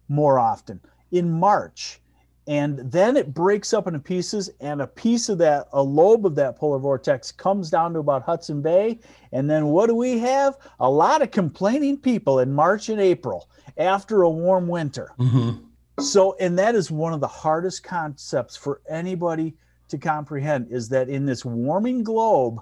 more 0.09 0.37
often 0.37 0.79
in 1.11 1.31
March. 1.31 2.01
And 2.47 2.79
then 2.91 3.17
it 3.17 3.33
breaks 3.33 3.73
up 3.73 3.87
into 3.87 3.99
pieces, 3.99 4.51
and 4.59 4.81
a 4.81 4.87
piece 4.87 5.29
of 5.29 5.39
that, 5.39 5.67
a 5.73 5.81
lobe 5.81 6.27
of 6.27 6.35
that 6.35 6.57
polar 6.57 6.77
vortex 6.77 7.31
comes 7.31 7.71
down 7.71 7.93
to 7.93 7.99
about 7.99 8.21
Hudson 8.21 8.61
Bay. 8.61 8.99
And 9.31 9.49
then 9.49 9.67
what 9.67 9.87
do 9.87 9.95
we 9.95 10.19
have? 10.19 10.55
A 10.79 10.89
lot 10.89 11.23
of 11.23 11.31
complaining 11.31 11.97
people 11.97 12.39
in 12.39 12.53
March 12.53 12.89
and 12.89 13.01
April 13.01 13.49
after 13.77 14.21
a 14.21 14.29
warm 14.29 14.67
winter. 14.67 15.11
Mm-hmm. 15.19 15.63
So, 16.03 16.35
and 16.39 16.59
that 16.59 16.75
is 16.75 16.91
one 16.91 17.13
of 17.13 17.19
the 17.19 17.27
hardest 17.27 17.83
concepts 17.83 18.55
for 18.55 18.81
anybody 18.87 19.55
to 19.87 19.97
comprehend 19.97 20.67
is 20.69 20.89
that 20.89 21.09
in 21.09 21.25
this 21.25 21.45
warming 21.45 22.03
globe, 22.03 22.59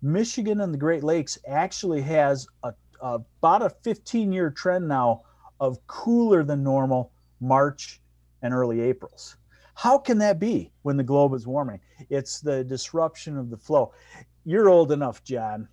Michigan 0.00 0.60
and 0.60 0.72
the 0.72 0.78
Great 0.78 1.04
Lakes 1.04 1.38
actually 1.46 2.00
has 2.02 2.46
a, 2.62 2.72
a 3.00 3.20
about 3.40 3.62
a 3.62 3.70
15 3.82 4.32
year 4.32 4.50
trend 4.50 4.86
now 4.88 5.22
of 5.60 5.84
cooler 5.86 6.42
than 6.42 6.62
normal 6.62 7.12
March 7.40 8.00
and 8.42 8.52
early 8.52 8.80
Aprils. 8.80 9.36
How 9.74 9.96
can 9.98 10.18
that 10.18 10.38
be 10.38 10.70
when 10.82 10.96
the 10.96 11.02
globe 11.02 11.32
is 11.34 11.46
warming? 11.46 11.80
It's 12.10 12.40
the 12.40 12.62
disruption 12.62 13.38
of 13.38 13.50
the 13.50 13.56
flow. 13.56 13.92
You're 14.44 14.68
old 14.68 14.92
enough, 14.92 15.24
John. 15.24 15.68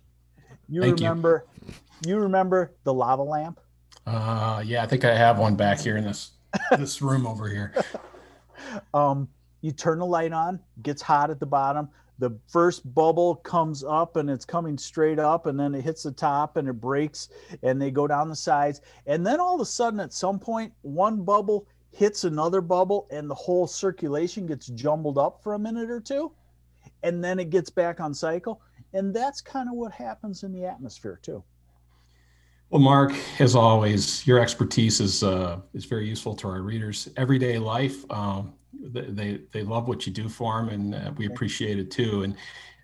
You 0.68 0.80
Thank 0.82 1.00
remember 1.00 1.46
you. 1.66 1.74
you 2.06 2.18
remember 2.18 2.72
the 2.84 2.94
lava 2.94 3.22
lamp? 3.22 3.60
Uh 4.06 4.62
yeah, 4.64 4.82
I 4.82 4.86
think 4.86 5.04
I 5.04 5.14
have 5.14 5.38
one 5.38 5.56
back 5.56 5.80
here 5.80 5.96
in 5.96 6.04
this 6.04 6.30
this 6.78 7.02
room 7.02 7.26
over 7.26 7.48
here. 7.48 7.74
um 8.94 9.28
you 9.60 9.72
turn 9.72 9.98
the 9.98 10.06
light 10.06 10.32
on, 10.32 10.58
gets 10.82 11.02
hot 11.02 11.30
at 11.30 11.38
the 11.38 11.46
bottom. 11.46 11.88
The 12.18 12.38
first 12.48 12.94
bubble 12.94 13.36
comes 13.36 13.82
up 13.84 14.16
and 14.16 14.30
it's 14.30 14.44
coming 14.44 14.78
straight 14.78 15.18
up, 15.18 15.46
and 15.46 15.58
then 15.58 15.74
it 15.74 15.82
hits 15.82 16.02
the 16.02 16.12
top 16.12 16.56
and 16.56 16.68
it 16.68 16.74
breaks, 16.74 17.28
and 17.62 17.80
they 17.80 17.90
go 17.90 18.06
down 18.06 18.28
the 18.28 18.36
sides. 18.36 18.80
And 19.06 19.26
then 19.26 19.40
all 19.40 19.54
of 19.54 19.60
a 19.60 19.66
sudden, 19.66 20.00
at 20.00 20.12
some 20.12 20.38
point, 20.38 20.72
one 20.82 21.22
bubble 21.24 21.66
hits 21.92 22.24
another 22.24 22.60
bubble, 22.60 23.06
and 23.10 23.28
the 23.28 23.34
whole 23.34 23.66
circulation 23.66 24.46
gets 24.46 24.66
jumbled 24.68 25.18
up 25.18 25.42
for 25.42 25.54
a 25.54 25.58
minute 25.58 25.90
or 25.90 26.00
two, 26.00 26.32
and 27.02 27.22
then 27.22 27.38
it 27.38 27.50
gets 27.50 27.70
back 27.70 28.00
on 28.00 28.14
cycle. 28.14 28.60
And 28.92 29.14
that's 29.14 29.40
kind 29.40 29.68
of 29.68 29.74
what 29.74 29.92
happens 29.92 30.42
in 30.42 30.52
the 30.52 30.64
atmosphere, 30.64 31.18
too. 31.22 31.42
Well, 32.70 32.80
Mark, 32.80 33.12
as 33.40 33.56
always, 33.56 34.24
your 34.26 34.38
expertise 34.38 35.00
is 35.00 35.24
uh, 35.24 35.58
is 35.74 35.84
very 35.86 36.08
useful 36.08 36.36
to 36.36 36.48
our 36.48 36.62
readers. 36.62 37.08
Everyday 37.16 37.58
life, 37.58 38.08
um, 38.12 38.54
they 38.72 39.40
they 39.50 39.62
love 39.62 39.88
what 39.88 40.06
you 40.06 40.12
do 40.12 40.28
for 40.28 40.60
them, 40.60 40.68
and 40.68 40.94
uh, 40.94 41.12
we 41.16 41.26
appreciate 41.26 41.80
it 41.80 41.90
too. 41.90 42.22
And 42.22 42.36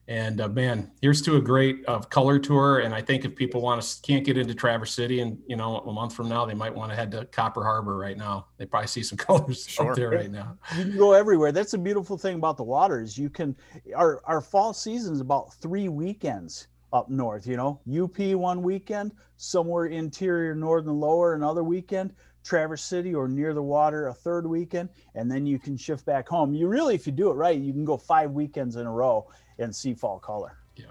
and 0.09 0.41
uh, 0.41 0.49
man, 0.49 0.93
here's 1.03 1.21
to 1.23 1.37
a 1.37 1.41
great 1.41 1.83
uh, 1.89 1.99
color 1.99 2.39
tour. 2.39 2.79
And 2.79 2.95
I 2.95 3.03
think 3.03 3.25
if 3.25 3.35
people 3.35 3.61
want 3.61 3.83
to 3.83 4.03
can't 4.03 4.25
get 4.25 4.39
into 4.39 4.55
Traverse 4.55 4.95
City, 4.95 5.21
and 5.21 5.39
you 5.49 5.57
know 5.57 5.79
a 5.79 5.93
month 5.93 6.15
from 6.15 6.29
now 6.29 6.45
they 6.45 6.55
might 6.55 6.73
want 6.73 6.93
to 6.93 6.97
head 6.97 7.11
to 7.13 7.25
Copper 7.27 7.65
Harbor. 7.65 7.97
Right 7.97 8.17
now, 8.17 8.47
they 8.57 8.67
probably 8.67 8.87
see 8.87 9.03
some 9.03 9.19
colors 9.19 9.67
sure. 9.67 9.91
up 9.91 9.97
there 9.97 10.11
right 10.11 10.31
now. 10.31 10.57
You 10.77 10.85
can 10.85 10.97
go 10.97 11.13
everywhere. 11.13 11.51
That's 11.51 11.75
a 11.75 11.79
beautiful 11.79 12.17
thing 12.17 12.37
about 12.37 12.57
the 12.57 12.63
water 12.63 13.01
is 13.01 13.19
you 13.19 13.29
can. 13.29 13.57
Our 13.97 14.23
our 14.27 14.41
fall 14.41 14.73
season 14.73 15.15
is 15.15 15.21
about 15.21 15.55
three 15.55 15.89
weekends 15.89 16.69
up 16.93 17.11
north. 17.11 17.47
You 17.47 17.57
know, 17.57 17.81
UP 17.91 18.19
one 18.37 18.63
weekend, 18.63 19.11
somewhere 19.39 19.87
interior 19.87 20.55
northern 20.55 21.01
lower 21.01 21.35
another 21.35 21.65
weekend. 21.65 22.15
Traverse 22.45 22.85
City 22.85 23.13
or 23.13 23.27
near 23.27 23.55
the 23.55 23.63
water 23.63 24.07
a 24.07 24.15
third 24.15 24.47
weekend, 24.47 24.89
and 25.17 25.29
then 25.29 25.47
you 25.47 25.59
can 25.59 25.77
shift 25.77 26.07
back 26.07 26.29
home. 26.29 26.55
You 26.55 26.69
really, 26.69 26.95
if 26.95 27.05
you 27.05 27.13
do 27.13 27.29
it 27.29 27.35
right, 27.35 27.59
you 27.59 27.73
can 27.73 27.85
go 27.85 27.97
five 27.97 28.31
weekends 28.31 28.77
in 28.77 28.87
a 28.87 28.93
row 28.93 29.27
and 29.59 29.75
see 29.75 29.95
fall 29.95 30.19
color. 30.19 30.59
Yeah. 30.77 30.87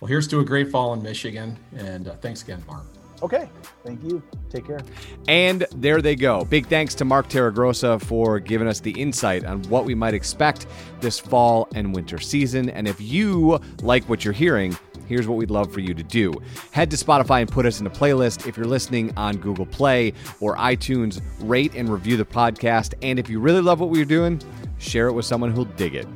Well, 0.00 0.08
here's 0.08 0.28
to 0.28 0.40
a 0.40 0.44
great 0.44 0.70
fall 0.70 0.92
in 0.92 1.02
Michigan, 1.02 1.56
and 1.76 2.08
uh, 2.08 2.16
thanks 2.16 2.42
again, 2.42 2.62
Mark. 2.66 2.84
Okay. 3.22 3.48
Thank 3.84 4.02
you. 4.02 4.22
Take 4.50 4.66
care. 4.66 4.80
And 5.28 5.66
there 5.74 6.02
they 6.02 6.14
go. 6.16 6.44
Big 6.44 6.66
thanks 6.66 6.94
to 6.96 7.04
Mark 7.04 7.28
Torregrossa 7.28 8.00
for 8.02 8.38
giving 8.38 8.68
us 8.68 8.80
the 8.80 8.90
insight 8.92 9.44
on 9.44 9.62
what 9.64 9.84
we 9.84 9.94
might 9.94 10.14
expect 10.14 10.66
this 11.00 11.18
fall 11.18 11.68
and 11.74 11.94
winter 11.94 12.18
season. 12.18 12.68
And 12.68 12.86
if 12.86 13.00
you 13.00 13.58
like 13.80 14.04
what 14.04 14.24
you're 14.24 14.34
hearing, 14.34 14.76
here's 15.06 15.26
what 15.26 15.38
we'd 15.38 15.50
love 15.50 15.72
for 15.72 15.80
you 15.80 15.94
to 15.94 16.02
do. 16.02 16.32
Head 16.72 16.90
to 16.90 16.96
Spotify 16.96 17.40
and 17.40 17.50
put 17.50 17.64
us 17.64 17.80
in 17.80 17.86
a 17.86 17.90
playlist. 17.90 18.46
If 18.46 18.56
you're 18.56 18.66
listening 18.66 19.16
on 19.16 19.38
Google 19.38 19.66
Play 19.66 20.12
or 20.40 20.56
iTunes, 20.56 21.22
rate 21.40 21.74
and 21.74 21.88
review 21.88 22.16
the 22.16 22.26
podcast. 22.26 22.94
And 23.02 23.18
if 23.18 23.30
you 23.30 23.40
really 23.40 23.62
love 23.62 23.80
what 23.80 23.88
we're 23.88 24.04
doing, 24.04 24.42
share 24.78 25.08
it 25.08 25.12
with 25.12 25.24
someone 25.24 25.52
who'll 25.52 25.64
dig 25.64 25.94
it. 25.94 26.06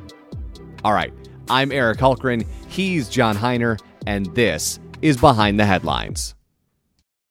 All 0.85 0.93
right. 0.93 1.13
I'm 1.51 1.73
Eric 1.73 1.99
Hultgren, 1.99 2.47
he's 2.69 3.09
John 3.09 3.37
Hiner, 3.37 3.77
and 4.07 4.27
this 4.37 4.79
is 5.03 5.17
Behind 5.17 5.59
the 5.59 5.67
Headlines. 5.67 6.37